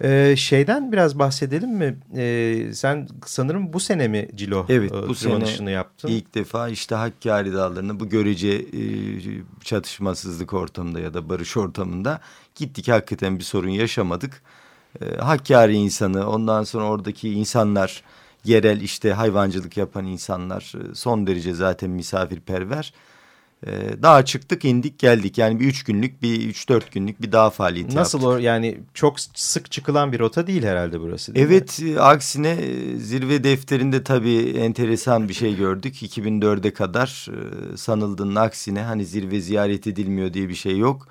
Ee, 0.03 0.35
şeyden 0.37 0.93
biraz 0.93 1.19
bahsedelim 1.19 1.71
mi? 1.71 1.99
Ee, 2.17 2.71
sen 2.75 3.09
sanırım 3.27 3.73
bu 3.73 3.81
sene 3.81 4.09
mi 4.09 4.29
Cilo 4.35 4.67
evet, 4.69 4.93
e, 4.93 5.09
bu 5.09 5.15
sene 5.15 5.71
yaptın? 5.71 6.09
ilk 6.09 6.35
defa 6.35 6.69
işte 6.69 6.95
Hakkari 6.95 7.53
Dağları'nda 7.53 8.01
bu 8.01 8.09
görece 8.09 8.49
e, 8.51 8.83
çatışmasızlık 9.65 10.53
ortamında 10.53 11.01
ya 11.01 11.15
da 11.15 11.29
barış 11.29 11.57
ortamında 11.57 12.21
gittik. 12.55 12.89
Hakikaten 12.89 13.39
bir 13.39 13.45
sorun 13.45 13.69
yaşamadık. 13.69 14.43
E, 15.01 15.17
Hakkari 15.17 15.75
insanı 15.75 16.29
ondan 16.31 16.63
sonra 16.65 16.85
oradaki 16.85 17.31
insanlar 17.31 18.03
yerel 18.45 18.81
işte 18.81 19.13
hayvancılık 19.13 19.77
yapan 19.77 20.07
insanlar 20.07 20.73
e, 20.91 20.95
son 20.95 21.27
derece 21.27 21.55
zaten 21.55 21.91
misafirperver. 21.91 22.93
Ee, 23.67 24.03
dağa 24.03 24.25
çıktık 24.25 24.65
indik 24.65 24.99
geldik 24.99 25.39
yani 25.39 25.61
bir 25.61 25.67
üç 25.67 25.85
günlük 25.85 26.23
bir 26.23 26.49
üç 26.49 26.69
dört 26.69 26.93
günlük 26.93 27.23
bir 27.23 27.33
dağ 27.33 27.51
faaliyeti 27.51 27.97
Nasıl 27.97 28.19
yaptık. 28.19 28.37
o 28.37 28.39
yani 28.43 28.79
çok 28.95 29.21
sık 29.21 29.71
çıkılan 29.71 30.13
bir 30.13 30.19
rota 30.19 30.47
değil 30.47 30.63
herhalde 30.63 31.01
burası 31.01 31.35
değil 31.35 31.47
Evet 31.47 31.81
mi? 31.83 32.01
aksine 32.01 32.51
e, 32.51 32.97
zirve 32.99 33.45
defterinde 33.45 34.05
tabii 34.05 34.37
enteresan 34.59 35.29
bir 35.29 35.35
şey 35.35 35.57
gördük 35.57 36.03
2004'e 36.03 36.73
kadar 36.73 37.27
e, 37.31 37.77
sanıldığının 37.77 38.35
aksine 38.35 38.81
hani 38.83 39.05
zirve 39.07 39.41
ziyaret 39.41 39.87
edilmiyor 39.87 40.35
diye 40.35 40.49
bir 40.49 40.55
şey 40.55 40.79
yok. 40.79 41.09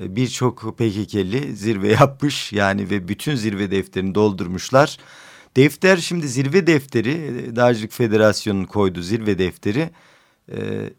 E, 0.00 0.16
birçok 0.16 0.78
PKK'li 0.78 1.56
zirve 1.56 1.88
yapmış 1.92 2.52
yani 2.52 2.90
ve 2.90 3.08
bütün 3.08 3.34
zirve 3.34 3.70
defterini 3.70 4.14
doldurmuşlar. 4.14 4.96
Defter 5.56 5.96
şimdi 5.96 6.28
zirve 6.28 6.66
defteri 6.66 7.56
Dağcılık 7.56 7.92
Federasyonu'nun 7.92 8.64
koyduğu 8.64 9.02
zirve 9.02 9.38
defteri 9.38 9.90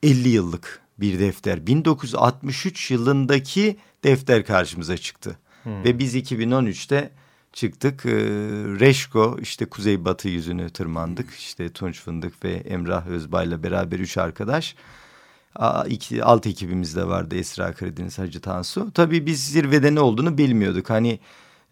50 0.03 0.29
yıllık 0.29 0.82
bir 1.03 1.19
defter. 1.19 1.67
1963 1.67 2.91
yılındaki 2.91 3.77
defter 4.03 4.45
karşımıza 4.45 4.97
çıktı. 4.97 5.37
Hmm. 5.63 5.83
Ve 5.83 5.99
biz 5.99 6.15
2013'te 6.15 7.11
çıktık. 7.53 8.05
Ee, 8.05 8.09
Reşko 8.79 9.37
işte 9.41 9.65
kuzeybatı 9.65 10.29
yüzünü 10.29 10.69
tırmandık. 10.69 11.33
İşte 11.33 11.69
Tunç 11.69 12.01
Fındık 12.01 12.45
ve 12.45 12.51
Emrah 12.51 13.07
Özbay'la 13.07 13.63
beraber 13.63 13.99
üç 13.99 14.17
arkadaş. 14.17 14.75
A, 15.55 15.85
iki, 15.85 16.23
alt 16.23 16.47
ekibimiz 16.47 16.95
de 16.95 17.07
vardı 17.07 17.35
Esra 17.35 17.73
Karadeniz 17.73 18.19
Hacı 18.19 18.41
Tansu. 18.41 18.91
Tabii 18.91 19.25
biz 19.25 19.45
zirvede 19.45 19.95
ne 19.95 19.99
olduğunu 19.99 20.37
bilmiyorduk. 20.37 20.89
Hani 20.89 21.19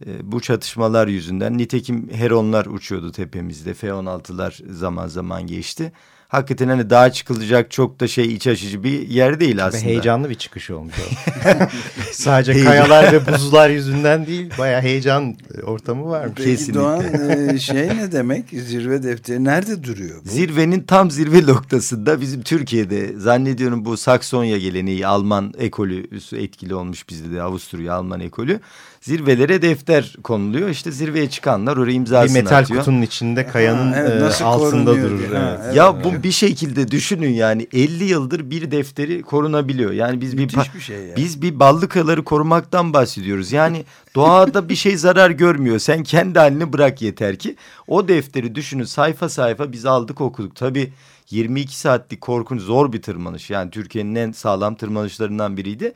e, 0.06 0.32
bu 0.32 0.42
çatışmalar 0.42 1.08
yüzünden 1.08 1.58
nitekim 1.58 2.10
Heronlar 2.14 2.66
uçuyordu 2.66 3.12
tepemizde. 3.12 3.74
F-16'lar 3.74 4.74
zaman 4.74 5.08
zaman 5.08 5.48
geçti. 5.48 5.92
Hakikaten 6.32 6.68
hani 6.68 6.90
dağa 6.90 7.12
çıkılacak 7.12 7.72
çok 7.72 8.00
da 8.00 8.08
şey 8.08 8.36
iç 8.36 8.48
açıcı 8.48 8.84
bir 8.84 9.08
yer 9.08 9.40
değil 9.40 9.66
aslında. 9.66 9.84
Ve 9.84 9.88
heyecanlı 9.88 10.30
bir 10.30 10.36
çıkış 10.36 10.70
olmuş 10.70 10.94
o. 11.00 11.04
Sadece 12.12 12.64
kayalar 12.64 13.12
ve 13.14 13.28
buzlar 13.34 13.70
yüzünden 13.70 14.28
değil 14.28 14.52
bayağı 14.60 14.82
heyecan 14.82 15.36
ortamı 15.64 16.10
var. 16.10 16.30
Peki 16.36 16.50
Kesinlikle. 16.50 16.80
Doğan 16.80 17.30
e, 17.50 17.60
şey 17.60 17.88
ne 17.88 18.12
demek? 18.12 18.50
Zirve 18.50 19.04
defteri 19.04 19.44
nerede 19.44 19.84
duruyor? 19.84 20.22
Bu? 20.26 20.30
Zirvenin 20.30 20.84
tam 20.84 21.12
zirve 21.12 21.46
noktasında 21.48 22.22
bizim 22.22 22.42
Türkiye'de 22.42 23.20
zannediyorum 23.20 23.86
bu 23.86 23.98
Saksonya 23.98 24.58
geleneği 24.58 25.08
Alman 25.08 25.54
ekolü 25.58 26.08
etkili 26.38 26.76
olmuş 26.76 27.10
bizde 27.10 27.36
de 27.36 27.42
Avusturya 27.42 27.94
Alman 27.94 28.20
ekolü. 28.20 28.60
Zirvelere 29.02 29.62
defter 29.62 30.16
konuluyor. 30.24 30.70
İşte 30.70 30.92
zirveye 30.92 31.30
çıkanlar 31.30 31.78
oraya 31.78 31.90
Bir 31.90 31.96
imzasını 31.96 32.34
metal 32.34 32.58
atıyor. 32.58 32.80
kutunun 32.80 33.02
içinde 33.02 33.48
kayanın 33.48 33.92
Ha, 33.94 34.00
evet, 34.00 34.42
e, 34.42 34.44
altında 34.44 34.96
durur. 34.96 35.34
Ha, 35.34 35.50
evet. 35.50 35.60
evet. 35.66 35.76
Ya 35.76 36.04
bu 36.04 36.24
bir 36.24 36.32
şekilde 36.32 36.92
düşünün 36.92 37.30
yani 37.34 37.68
50 37.74 38.04
yıldır 38.04 38.50
bir 38.50 38.72
defteri 38.72 39.22
korunabiliyor. 39.22 39.92
Yani 39.92 40.22
biz 40.22 40.38
bir, 40.38 40.42
Müthiş 40.42 40.76
bir 40.76 40.80
şey 40.80 40.98
yani. 40.98 41.16
biz 41.16 41.42
bir 41.42 41.60
ballıkaları 41.60 42.24
korumaktan 42.24 42.94
bahsediyoruz. 42.94 43.52
Yani 43.52 43.86
doğada 44.16 44.70
bir 44.70 44.76
şey 44.76 44.98
zarar 44.98 45.30
görmüyor. 45.32 45.80
Sen 45.80 46.04
kendi 46.04 46.40
halini 46.40 46.74
bırak 46.74 47.02
yeter 47.02 47.36
ki. 47.36 47.56
O 47.88 48.08
defteri 48.08 48.56
düşünün 48.56 48.84
sayfa 48.84 49.30
sayfa 49.30 49.72
biz 49.72 49.86
aldık 49.86 50.22
okuduk. 50.22 50.56
Tabii 50.56 50.94
22 51.30 51.78
saatlik 51.80 52.22
korkunç 52.22 52.62
zor 52.62 52.94
bir 52.94 53.02
tırmanış. 53.02 53.50
Yani 53.50 53.72
Türkiye'nin 53.72 54.16
en 54.16 54.32
sağlam 54.32 54.76
tırmanışlarından 54.76 55.58
biriydi. 55.58 55.94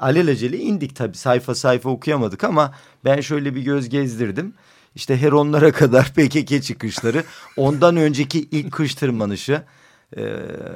Alelacele 0.00 0.58
indik 0.58 0.96
tabii 0.96 1.16
sayfa 1.16 1.54
sayfa 1.54 1.90
okuyamadık 1.90 2.44
ama 2.44 2.74
ben 3.04 3.20
şöyle 3.20 3.54
bir 3.54 3.62
göz 3.62 3.88
gezdirdim. 3.88 4.54
İşte 4.94 5.16
Heronlara 5.16 5.72
kadar 5.80 6.12
PKK 6.14 6.62
çıkışları, 6.62 7.24
ondan 7.56 7.96
önceki 7.96 8.40
ilk 8.50 8.72
kış 8.72 8.94
tırmanışı, 8.94 9.62
e, 10.16 10.22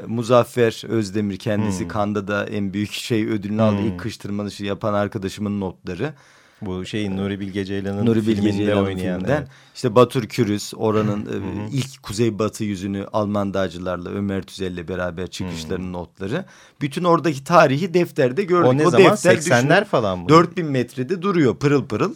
Muzaffer 0.06 0.84
Özdemir 0.88 1.37
kendisi 1.37 1.80
Hmm. 1.80 1.88
Kanda 1.88 2.28
da 2.28 2.46
en 2.46 2.72
büyük 2.72 2.92
şey 2.92 3.26
ödülünü 3.26 3.62
aldı. 3.62 3.78
Hmm. 3.78 3.87
İlk 3.87 4.00
kış 4.00 4.16
tırmanışı 4.16 4.64
yapan 4.64 4.94
arkadaşımın 4.94 5.60
notları. 5.60 6.14
Bu 6.62 6.84
şeyin 6.86 7.16
Nuri 7.16 7.40
Bilge 7.40 7.64
Ceylan'ın 7.64 8.06
Nuri 8.06 8.18
Bilge 8.20 8.34
filminde 8.34 8.56
Ceylan'ın 8.56 8.84
oynayan. 8.84 9.18
filminden. 9.18 9.36
evet. 9.38 9.48
İşte 9.74 9.94
Batur 9.94 10.22
Kürüz 10.28 10.72
oranın 10.76 11.26
e, 11.26 11.76
ilk 11.76 12.02
kuzeybatı 12.02 12.64
yüzünü 12.64 13.06
Alman 13.12 13.54
dağcılarla 13.54 14.08
Ömer 14.10 14.42
Tüzel'le 14.42 14.88
beraber 14.88 15.26
çıkışlarının 15.26 15.92
notları. 15.92 16.44
Bütün 16.80 17.04
oradaki 17.04 17.44
tarihi 17.44 17.94
defterde 17.94 18.42
gördük. 18.44 18.68
O 18.68 18.76
ne 18.78 18.90
zaman? 18.90 19.12
defter 19.12 19.36
80'ler 19.36 19.68
düşünün, 19.70 19.84
falan 19.84 20.18
mı? 20.18 20.28
4000 20.28 20.66
metrede 20.66 21.22
duruyor 21.22 21.56
pırıl 21.56 21.84
pırıl. 21.86 22.14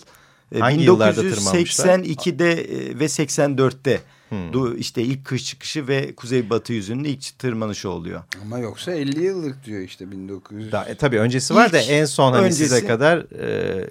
E, 0.55 0.59
Hangi 0.59 0.85
yıllarda 0.85 1.20
tırmanmışlar? 1.20 1.98
1982'de 1.98 2.53
e, 2.53 2.98
ve 2.98 3.05
84'te 3.05 4.01
Hmm. 4.29 4.38
du- 4.53 4.77
işte 4.77 5.03
ilk 5.03 5.24
kış 5.24 5.44
çıkışı 5.46 5.88
ve 5.88 6.14
kuzeybatı 6.14 6.72
yüzünün 6.72 7.05
ilk 7.05 7.38
tırmanışı 7.38 7.90
oluyor. 7.90 8.22
Ama 8.42 8.59
yoksa 8.59 8.92
50 8.92 9.24
yıllık 9.24 9.64
diyor 9.64 9.81
işte 9.81 10.11
1900. 10.11 10.72
Da, 10.72 10.85
e, 10.85 10.94
tabii 10.94 11.18
öncesi 11.18 11.55
var 11.55 11.72
da 11.72 11.79
en 11.79 12.05
son 12.05 12.33
hani 12.33 12.53
size 12.53 12.74
öncesi- 12.74 12.87
kadar 12.87 13.18
e, 13.18 13.90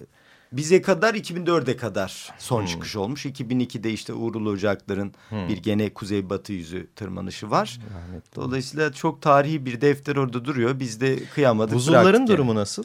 Bize 0.52 0.82
kadar 0.82 1.14
2004'e 1.14 1.78
kadar 1.78 2.34
son 2.40 2.60
Hmm. 2.60 2.68
çıkış 2.68 2.96
olmuş. 2.96 3.26
2002'de 3.26 3.92
işte 3.92 4.14
Uğurlu 4.14 4.50
Ocaklar'ın 4.50 5.14
Hmm. 5.30 5.48
bir 5.50 5.58
gene 5.58 5.94
kuzeybatı 5.94 6.54
yüzü 6.54 6.88
tırmanışı 6.96 7.50
var. 7.52 7.80
rahmetli. 7.96 8.36
Dolayısıyla 8.36 8.94
çok 8.94 9.22
tarihi 9.22 9.66
bir 9.66 9.82
defter 9.82 10.16
orada 10.16 10.46
duruyor. 10.46 10.80
Biz 10.80 11.02
de 11.02 11.20
kıyamadık. 11.36 11.74
Buzulların 11.76 12.04
bıraktık 12.06 12.20
yani. 12.20 12.38
durumu 12.38 12.56
nasıl? 12.56 12.84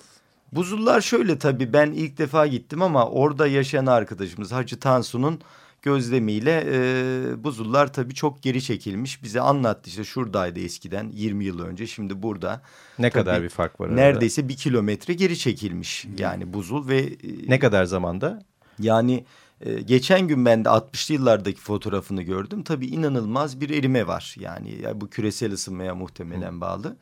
Buzullar 0.52 1.00
şöyle 1.00 1.38
tabii 1.38 1.72
ben 1.72 1.92
ilk 1.92 2.18
defa 2.18 2.46
gittim 2.46 2.82
ama 2.82 3.06
orada 3.08 3.46
yaşayan 3.46 3.86
arkadaşımız 3.86 4.52
Hacı 4.52 4.80
Tansu'nun 4.80 5.40
gözlemiyle 5.82 6.64
e, 6.66 7.44
buzullar 7.44 7.92
tabii 7.92 8.14
çok 8.14 8.42
geri 8.42 8.62
çekilmiş. 8.62 9.22
Bize 9.22 9.40
anlattı 9.40 9.90
işte 9.90 10.04
şuradaydı 10.04 10.60
eskiden 10.60 11.10
20 11.12 11.44
yıl 11.44 11.60
önce 11.60 11.86
şimdi 11.86 12.22
burada. 12.22 12.62
Ne 12.98 13.10
Tabii, 13.10 13.24
kadar 13.24 13.42
bir 13.42 13.48
fark 13.48 13.80
var 13.80 13.86
arada? 13.86 13.96
Neredeyse 13.96 14.48
bir 14.48 14.56
kilometre 14.56 15.14
geri 15.14 15.38
çekilmiş 15.38 16.06
yani 16.18 16.52
buzul 16.52 16.88
ve 16.88 16.98
e, 16.98 17.08
Ne 17.48 17.58
kadar 17.58 17.84
zamanda? 17.84 18.42
yani 18.78 19.24
e, 19.60 19.80
geçen 19.80 20.28
gün 20.28 20.44
ben 20.44 20.64
de 20.64 20.68
60'lı 20.68 21.14
yıllardaki 21.14 21.60
fotoğrafını 21.60 22.22
gördüm. 22.22 22.62
Tabii 22.62 22.86
inanılmaz 22.86 23.60
bir 23.60 23.70
erime 23.70 24.06
var. 24.06 24.34
Yani 24.38 24.80
ya 24.82 25.00
bu 25.00 25.10
küresel 25.10 25.52
ısınmaya 25.52 25.94
muhtemelen 25.94 26.60
bağlı. 26.60 26.96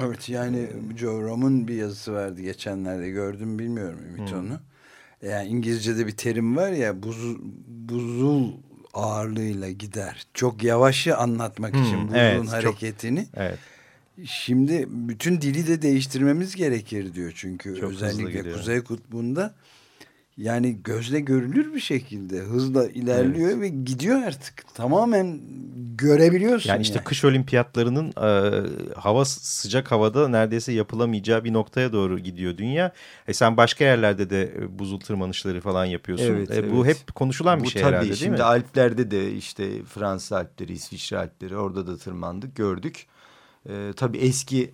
Evet 0.00 0.28
yani 0.28 0.70
Joe 0.96 1.22
Rom'un 1.22 1.68
bir 1.68 1.74
yazısı 1.74 2.12
vardı 2.12 2.40
geçenlerde 2.42 3.10
gördüm 3.10 3.58
bilmiyorum 3.58 3.98
Ümit 4.08 4.32
onu. 4.32 4.60
Yani 5.22 5.48
İngilizce'de 5.48 6.06
bir 6.06 6.12
terim 6.16 6.56
var 6.56 6.72
ya 6.72 7.02
buz, 7.02 7.36
buzul 7.68 8.52
ağırlığıyla 8.94 9.70
gider. 9.70 10.26
Çok 10.34 10.62
yavaşı 10.64 11.16
anlatmak 11.16 11.74
Hmm, 11.74 11.82
için 11.84 12.02
buzulun 12.08 12.18
evet, 12.18 12.44
çok- 12.44 12.52
hareketini. 12.52 13.26
Evet. 13.36 13.58
Şimdi 14.24 14.86
bütün 14.90 15.40
dili 15.40 15.66
de 15.66 15.82
değiştirmemiz 15.82 16.54
gerekir 16.56 17.14
diyor 17.14 17.32
çünkü 17.36 17.76
Çok 17.80 17.90
özellikle. 17.92 18.52
Kuzey 18.52 18.80
Kutbu'nda 18.80 19.54
yani 20.42 20.82
gözle 20.84 21.20
görülür 21.20 21.74
bir 21.74 21.80
şekilde 21.80 22.38
hızla 22.38 22.88
ilerliyor 22.88 23.60
ve 23.60 23.68
gidiyor 23.68 24.22
artık. 24.22 24.74
Tamamen 24.74 25.40
görebiliyorsun. 25.96 26.70
Yani 26.70 26.82
işte 26.82 27.00
kış 27.04 27.24
olimpiyatlarının 27.24 28.08
e, 28.08 28.62
hava 28.94 29.24
sıcak 29.24 29.90
havada 29.92 30.28
neredeyse 30.28 30.72
yapılamayacağı 30.72 31.44
bir 31.44 31.52
noktaya 31.52 31.92
doğru 31.92 32.18
gidiyor 32.18 32.56
dünya. 32.58 32.92
E 33.28 33.34
sen 33.34 33.56
başka 33.56 33.84
yerlerde 33.84 34.30
de 34.30 34.42
e, 34.42 34.78
buzul 34.78 35.00
tırmanışları 35.00 35.60
falan 35.60 35.84
yapıyorsun. 35.84 36.24
Evet, 36.26 36.50
E, 36.50 36.72
Bu 36.72 36.86
evet. 36.86 36.96
hep 37.00 37.14
konuşulan 37.14 37.58
bir 37.58 37.64
Bu 37.64 37.70
şey 37.70 37.82
tabii 37.82 37.92
herhalde 37.92 38.08
değil 38.08 38.16
şimdi 38.20 38.36
mi? 38.36 38.42
Alplerde 38.42 39.10
de 39.10 39.32
işte 39.32 39.84
Fransa 39.84 40.36
Alpleri, 40.36 40.72
İsviçre 40.72 41.18
Alpleri 41.18 41.56
orada 41.56 41.86
da 41.86 41.96
tırmandık 41.96 42.56
gördük. 42.56 43.06
Ee, 43.68 43.92
tabii 43.96 44.18
eski 44.18 44.70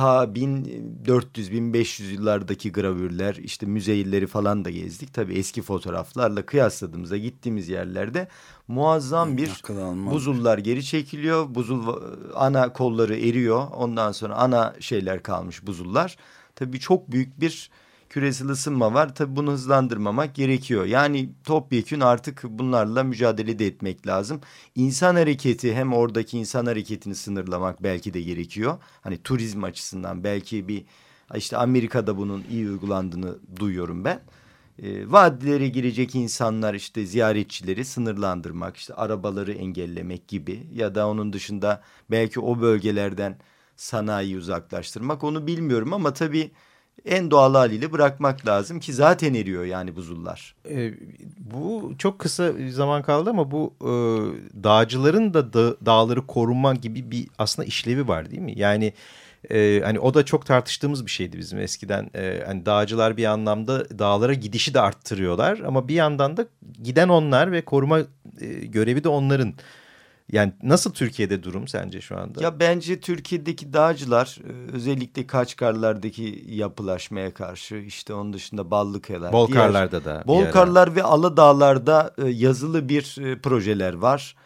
ta 0.00 0.24
1400-1500 0.24 2.02
yıllardaki 2.12 2.72
gravürler 2.72 3.34
işte 3.34 3.66
müzeilleri 3.66 4.26
falan 4.26 4.64
da 4.64 4.70
gezdik. 4.70 5.14
Tabii 5.14 5.34
eski 5.34 5.62
fotoğraflarla 5.62 6.46
kıyasladığımızda 6.46 7.16
gittiğimiz 7.16 7.68
yerlerde 7.68 8.28
muazzam 8.68 9.36
bir 9.36 9.62
buzullar 10.10 10.58
geri 10.58 10.84
çekiliyor. 10.84 11.54
Buzul 11.54 11.96
ana 12.34 12.72
kolları 12.72 13.16
eriyor. 13.16 13.66
Ondan 13.76 14.12
sonra 14.12 14.34
ana 14.34 14.74
şeyler 14.80 15.22
kalmış 15.22 15.66
buzullar. 15.66 16.16
Tabii 16.56 16.80
çok 16.80 17.12
büyük 17.12 17.40
bir 17.40 17.70
küresel 18.10 18.48
ısınma 18.48 18.94
var. 18.94 19.14
Tabii 19.14 19.36
bunu 19.36 19.52
hızlandırmamak 19.52 20.34
gerekiyor. 20.34 20.84
Yani 20.84 21.30
topyekün 21.44 22.00
artık 22.00 22.42
bunlarla 22.44 23.04
mücadele 23.04 23.58
de 23.58 23.66
etmek 23.66 24.06
lazım. 24.06 24.40
İnsan 24.74 25.14
hareketi 25.14 25.74
hem 25.74 25.92
oradaki 25.92 26.38
insan 26.38 26.66
hareketini 26.66 27.14
sınırlamak 27.14 27.82
belki 27.82 28.14
de 28.14 28.20
gerekiyor. 28.20 28.78
Hani 29.00 29.22
turizm 29.22 29.64
açısından 29.64 30.24
belki 30.24 30.68
bir 30.68 30.84
işte 31.36 31.56
Amerika'da 31.56 32.16
bunun 32.16 32.44
iyi 32.50 32.68
uygulandığını 32.70 33.38
duyuyorum 33.56 34.04
ben. 34.04 34.20
E, 34.82 35.12
vadilere 35.12 35.68
girecek 35.68 36.14
insanlar 36.14 36.74
işte 36.74 37.06
ziyaretçileri 37.06 37.84
sınırlandırmak, 37.84 38.76
işte 38.76 38.94
arabaları 38.94 39.52
engellemek 39.52 40.28
gibi 40.28 40.66
ya 40.72 40.94
da 40.94 41.08
onun 41.08 41.32
dışında 41.32 41.82
belki 42.10 42.40
o 42.40 42.60
bölgelerden 42.60 43.38
sanayi 43.76 44.36
uzaklaştırmak 44.36 45.24
onu 45.24 45.46
bilmiyorum 45.46 45.92
ama 45.92 46.12
tabii 46.12 46.50
en 47.04 47.30
doğal 47.30 47.54
haliyle 47.54 47.92
bırakmak 47.92 48.46
lazım 48.46 48.80
ki 48.80 48.92
zaten 48.92 49.34
eriyor 49.34 49.64
yani 49.64 49.96
buzullar. 49.96 50.54
E, 50.70 50.92
bu 51.38 51.92
çok 51.98 52.18
kısa 52.18 52.52
zaman 52.70 53.02
kaldı 53.02 53.30
ama 53.30 53.50
bu 53.50 53.74
e, 53.80 53.92
dağcıların 54.64 55.34
da 55.34 55.52
da 55.52 55.86
dağları 55.86 56.26
koruma 56.26 56.74
gibi 56.74 57.10
bir 57.10 57.28
aslında 57.38 57.66
işlevi 57.66 58.08
var 58.08 58.30
değil 58.30 58.42
mi? 58.42 58.52
Yani 58.56 58.92
e, 59.50 59.80
hani 59.84 60.00
o 60.00 60.14
da 60.14 60.24
çok 60.24 60.46
tartıştığımız 60.46 61.06
bir 61.06 61.10
şeydi 61.10 61.38
bizim 61.38 61.58
eskiden. 61.58 62.10
E, 62.14 62.42
hani 62.46 62.66
dağcılar 62.66 63.16
bir 63.16 63.24
anlamda 63.24 63.98
dağlara 63.98 64.34
gidişi 64.34 64.74
de 64.74 64.80
arttırıyorlar 64.80 65.58
ama 65.58 65.88
bir 65.88 65.94
yandan 65.94 66.36
da 66.36 66.46
giden 66.82 67.08
onlar 67.08 67.52
ve 67.52 67.64
koruma 67.64 67.98
e, 68.40 68.46
görevi 68.46 69.04
de 69.04 69.08
onların. 69.08 69.54
Yani 70.32 70.52
nasıl 70.62 70.92
Türkiye'de 70.92 71.42
durum 71.42 71.68
sence 71.68 72.00
şu 72.00 72.18
anda? 72.18 72.42
Ya 72.42 72.60
bence 72.60 73.00
Türkiye'deki 73.00 73.72
dağcılar 73.72 74.38
e, 74.48 74.72
özellikle 74.72 75.26
Kaçkarlardaki 75.26 76.44
yapılaşmaya 76.48 77.34
karşı 77.34 77.76
işte 77.76 78.14
onun 78.14 78.32
dışında 78.32 78.70
Ballıkayalar. 78.70 79.32
Bolkarlarda 79.32 80.04
da. 80.04 80.04
diğer- 80.04 80.16
ara. 80.16 80.26
Bolkarlar 80.26 80.96
ve 80.96 81.02
Aladağlar'da 81.02 82.14
e, 82.24 82.28
yazılı 82.28 82.88
bir 82.88 83.16
e, 83.26 83.38
projeler 83.38 83.94
var. 83.94 84.36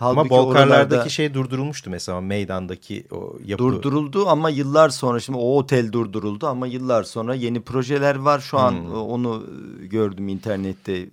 Ama 0.00 0.10
Halbuki 0.16 0.30
Bolkarlardaki 0.30 0.94
oralarda 0.94 1.08
şey 1.08 1.34
durdurulmuştu 1.34 1.90
mesela 1.90 2.20
meydandaki 2.20 3.06
o 3.10 3.36
yapı. 3.44 3.62
durduruldu 3.64 4.28
ama 4.28 4.50
yıllar 4.50 4.88
sonra 4.88 5.20
şimdi 5.20 5.38
o 5.38 5.56
otel 5.58 5.92
durduruldu 5.92 6.46
ama 6.46 6.66
yıllar 6.66 7.02
sonra 7.02 7.34
yeni 7.34 7.60
projeler 7.60 8.16
var. 8.16 8.40
Şu 8.40 8.58
an 8.58 8.72
Hmm. 8.72 8.94
onu 8.94 9.46
gördüm 9.80 10.28
internette 10.28 11.06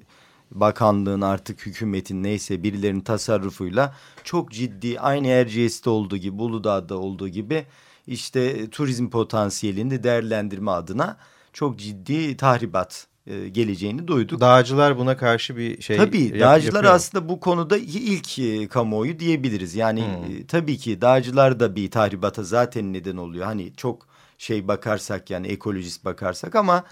bakanlığın 0.60 1.22
artık 1.22 1.66
hükümetin 1.66 2.24
neyse 2.24 2.64
birilerinin 2.64 3.02
tasarrufuyla 3.02 3.96
çok 4.24 4.52
ciddi 4.52 5.00
aynı 5.00 5.28
Erciyes'te 5.28 5.90
olduğu 5.90 6.18
gibi 6.18 6.42
Uludağ'da 6.42 6.98
olduğu 6.98 7.28
gibi 7.28 7.66
işte 8.08 8.70
turizm 8.70 9.10
potansiyelini 9.10 10.04
değerlendirme 10.04 10.72
adına 10.72 11.18
çok 11.54 11.80
ciddi 11.80 12.38
tahribat 12.38 13.08
e, 13.28 13.50
geleceğini 13.50 14.08
duyduk. 14.08 14.42
Dağcılar 14.42 14.98
buna 14.98 15.18
karşı 15.18 15.58
bir 15.58 15.82
şey 15.82 15.98
Tabii 15.98 16.24
yap, 16.24 16.40
dağcılar 16.40 16.74
yapıyor. 16.74 16.94
aslında 16.94 17.30
bu 17.30 17.40
konuda 17.40 17.78
ilk 17.78 18.40
e, 18.40 18.68
kamuoyu 18.68 19.20
diyebiliriz. 19.20 19.76
Yani 19.76 20.02
Hmm. 20.02 20.36
e, 20.38 20.46
tabii 20.48 20.78
ki 20.78 21.02
dağcılar 21.02 21.60
da 21.60 21.76
bir 21.76 21.92
tahribata 21.92 22.44
zaten 22.44 22.94
neden 22.94 23.18
oluyor. 23.18 23.46
Hani 23.46 23.74
çok 23.78 24.08
şey 24.38 24.68
bakarsak 24.68 25.30
yani 25.30 25.48
ekolojist 25.48 26.06
bakarsak 26.06 26.56
ama 26.56 26.84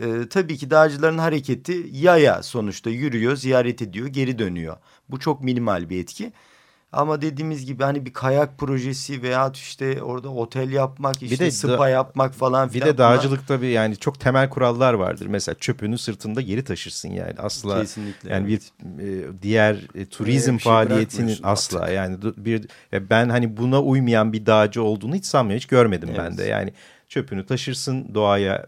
e, 0.00 0.28
tabii 0.30 0.56
ki 0.56 0.70
dağcıların 0.70 1.18
hareketi 1.18 1.86
yaya 1.92 2.42
sonuçta 2.42 2.90
yürüyor, 2.90 3.36
ziyaret 3.36 3.82
ediyor, 3.82 4.06
geri 4.06 4.38
dönüyor. 4.38 4.76
Bu 5.10 5.18
çok 5.20 5.44
minimal 5.44 5.90
bir 5.90 6.00
etki. 6.00 6.32
Ama 6.92 7.22
dediğimiz 7.22 7.66
gibi 7.66 7.82
hani 7.84 8.06
bir 8.06 8.12
kayak 8.12 8.58
projesi 8.58 9.22
veya 9.22 9.50
işte 9.54 10.02
orada 10.02 10.28
otel 10.28 10.72
yapmak, 10.72 11.22
işte 11.22 11.44
de 11.44 11.50
spa 11.50 11.68
da- 11.78 11.88
yapmak 11.88 12.34
falan 12.34 12.68
Bir 12.68 12.72
filan. 12.72 12.88
de 12.88 12.98
dağcılık 12.98 13.48
tabii 13.48 13.66
yani 13.66 13.96
çok 13.96 14.20
temel 14.20 14.50
kurallar 14.50 14.94
vardır. 14.94 15.26
Mesela 15.26 15.54
çöpünü 15.54 15.98
sırtında 15.98 16.40
geri 16.40 16.64
taşırsın 16.64 17.08
yani 17.10 17.34
asla. 17.38 17.80
Kesinlikle, 17.80 18.30
Yani 18.30 18.50
evet. 18.52 18.70
bir 18.98 19.02
e, 19.28 19.42
diğer 19.42 19.76
e, 19.94 20.06
turizm 20.06 20.54
bir 20.56 20.58
şey 20.62 20.72
faaliyetinin 20.72 21.38
asla 21.42 21.78
artık. 21.80 21.94
yani 21.94 22.18
bir 22.36 22.64
e, 22.92 23.10
ben 23.10 23.28
hani 23.28 23.56
buna 23.56 23.82
uymayan 23.82 24.32
bir 24.32 24.46
dağcı 24.46 24.82
olduğunu 24.82 25.14
hiç 25.14 25.26
sanmıyorum. 25.26 25.60
Hiç 25.60 25.66
görmedim 25.66 26.08
ben 26.18 26.24
Evet. 26.24 26.38
de. 26.38 26.44
Yani 26.44 26.72
çöpünü 27.08 27.46
taşırsın 27.46 28.14
doğaya 28.14 28.66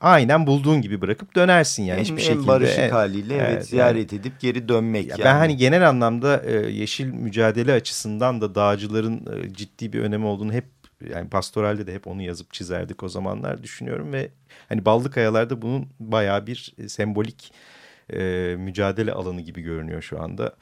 aynen 0.00 0.46
bulduğun 0.46 0.82
gibi 0.82 1.00
bırakıp 1.00 1.34
dönersin 1.34 1.82
yani 1.82 1.98
en, 1.98 2.04
hiçbir 2.04 2.16
en 2.16 2.26
şekilde. 2.26 2.46
barışık 2.46 2.78
Evet, 2.78 2.92
haliyle 2.92 3.36
evet, 3.36 3.48
evet, 3.52 3.66
ziyaret 3.66 4.12
edip 4.12 4.40
geri 4.40 4.68
dönmek. 4.68 5.06
Ya 5.06 5.16
yani. 5.18 5.24
Ben 5.24 5.34
hani 5.34 5.56
genel 5.56 5.88
anlamda 5.88 6.42
e, 6.44 6.52
yeşil 6.52 7.06
mücadele 7.06 7.72
açısından 7.72 8.40
da 8.40 8.54
dağcıların 8.54 9.26
e, 9.36 9.54
ciddi 9.54 9.92
bir 9.92 10.00
önemi 10.00 10.26
olduğunu 10.26 10.52
hep 10.52 10.64
yani 11.10 11.28
pastoralde 11.28 11.86
de 11.86 11.94
hep 11.94 12.06
onu 12.06 12.22
yazıp 12.22 12.52
çizerdik 12.52 13.02
o 13.02 13.08
zamanlar 13.08 13.62
düşünüyorum 13.62 14.12
ve 14.12 14.30
hani 14.68 14.84
Ballı 14.84 15.10
Kayalar'da 15.10 15.62
bunun 15.62 15.88
bayağı 16.00 16.46
bir 16.46 16.74
e, 16.78 16.88
sembolik 16.88 17.52
e, 18.12 18.20
mücadele 18.58 19.12
alanı 19.12 19.40
gibi 19.40 19.62
görünüyor 19.62 20.02
şu 20.02 20.22
anda. 20.22 20.54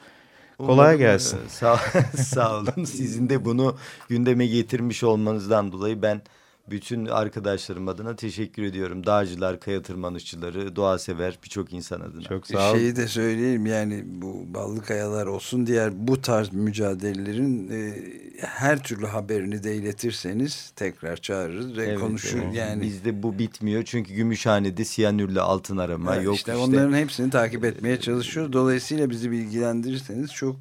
Kolay 0.57 0.97
gelsin. 0.97 1.39
Sağ, 1.47 1.77
sağ 2.15 2.59
olun. 2.59 2.83
Sizin 2.83 3.29
de 3.29 3.45
bunu 3.45 3.77
gündeme 4.09 4.47
getirmiş 4.47 5.03
olmanızdan 5.03 5.71
dolayı 5.71 6.01
ben 6.01 6.21
bütün 6.69 7.05
arkadaşlarım 7.05 7.87
adına 7.87 8.15
teşekkür 8.15 8.63
ediyorum. 8.63 9.05
Dağcılar, 9.05 9.59
kaya 9.59 9.81
tırmanışçıları, 9.81 10.75
doğa 10.75 10.99
sever 10.99 11.39
birçok 11.43 11.73
insan 11.73 12.01
adına. 12.01 12.21
Çok 12.21 12.47
sağ 12.47 12.71
ol. 12.71 12.75
Şeyi 12.75 12.95
de 12.95 13.07
söyleyeyim 13.07 13.65
yani 13.65 14.03
bu 14.05 14.53
ballı 14.53 14.81
kayalar 14.81 15.25
olsun 15.25 15.67
diğer 15.67 16.07
bu 16.07 16.21
tarz 16.21 16.53
mücadelelerin 16.53 17.69
e, 17.71 17.93
her 18.37 18.83
türlü 18.83 19.05
haberini 19.05 19.63
de 19.63 19.75
iletirseniz 19.75 20.71
tekrar 20.75 21.17
çağırırız 21.17 21.77
ve 21.77 21.85
Evet, 21.85 21.99
konuşur 21.99 22.39
evet. 22.43 22.55
yani. 22.55 22.81
Bizde 22.81 23.23
bu 23.23 23.39
bitmiyor 23.39 23.83
çünkü 23.83 24.13
Gümüşhane'de 24.13 24.85
siyanürle 24.85 25.41
altın 25.41 25.77
arama 25.77 26.15
Evet, 26.15 26.25
yok 26.25 26.35
işte, 26.35 26.51
işte. 26.51 26.63
onların 26.63 26.93
hepsini 26.93 27.29
takip 27.29 27.65
etmeye 27.65 27.99
çalışıyoruz. 27.99 28.53
Dolayısıyla 28.53 29.09
bizi 29.09 29.31
bilgilendirirseniz 29.31 30.31
çok 30.33 30.55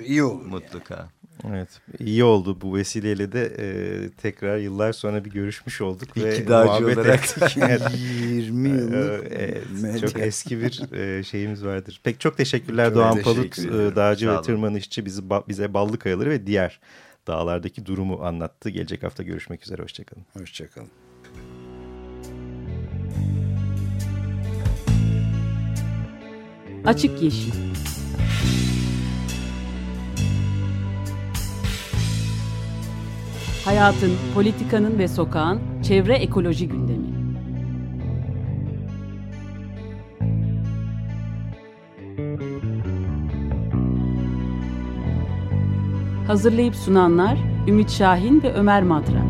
e, 0.00 0.04
iyi 0.04 0.22
olur. 0.22 0.46
Mutlaka. 0.46 1.08
Evet 1.50 1.68
iyi 1.98 2.24
oldu 2.24 2.60
bu 2.60 2.76
vesileyle 2.76 3.32
de 3.32 3.44
e, 3.58 3.66
tekrar 4.10 4.58
yıllar 4.58 4.92
sonra 4.92 5.24
bir 5.24 5.30
görüşmüş 5.30 5.80
olduk. 5.80 6.08
İki 6.16 6.24
ve 6.24 6.48
dağcı 6.48 6.66
muhabbet 6.82 6.98
olarak. 6.98 7.24
ettik. 7.24 7.56
Evet. 7.62 7.82
20 8.30 8.68
yıllık 8.68 9.24
Evet, 9.30 9.62
medya. 9.82 10.08
çok 10.08 10.20
eski 10.20 10.60
bir 10.60 10.92
e, 10.92 11.22
şeyimiz 11.22 11.64
vardır. 11.64 12.00
Pek 12.04 12.20
çok 12.20 12.36
teşekkürler 12.36 12.86
Çok 12.86 12.94
Doğan 12.94 13.14
teşekkür 13.22 13.62
ediyorum. 13.68 13.92
e, 13.92 13.96
dağcı 13.96 14.26
Sağ 14.26 14.38
ve 14.38 14.42
tırmanışçı 14.42 15.04
bizi 15.04 15.22
ba- 15.22 15.48
bize 15.48 15.74
Ballı 15.74 15.98
Kayaları 15.98 16.30
ve 16.30 16.46
diğer 16.46 16.80
dağlardaki 17.26 17.86
durumu 17.86 18.24
anlattı. 18.24 18.70
Gelecek 18.70 19.02
hafta 19.02 19.22
görüşmek 19.22 19.62
üzere, 19.62 19.82
hoşçakalın. 19.82 20.24
Hoşçakalın. 20.38 20.88
Açık 26.84 27.22
Yeşil 27.22 27.52
Hayatın, 33.64 34.12
politikanın 34.34 34.98
ve 34.98 35.08
sokağın 35.08 35.82
çevre 35.82 36.14
ekoloji 36.14 36.68
gündemi. 36.68 37.14
Hazırlayıp 46.26 46.74
sunanlar 46.74 47.38
Ümit 47.68 47.90
Şahin 47.90 48.42
ve 48.42 48.52
Ömer 48.52 48.82
Madra. 48.82 49.24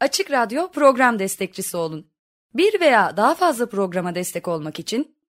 Açık 0.00 0.30
Radyo 0.30 0.70
program 0.70 1.18
destekçisi 1.18 1.76
olun. 1.76 2.06
Bir 2.54 2.80
veya 2.80 3.16
daha 3.16 3.34
fazla 3.34 3.68
programa 3.68 4.14
destek 4.14 4.48
olmak 4.48 4.78
için 4.78 5.16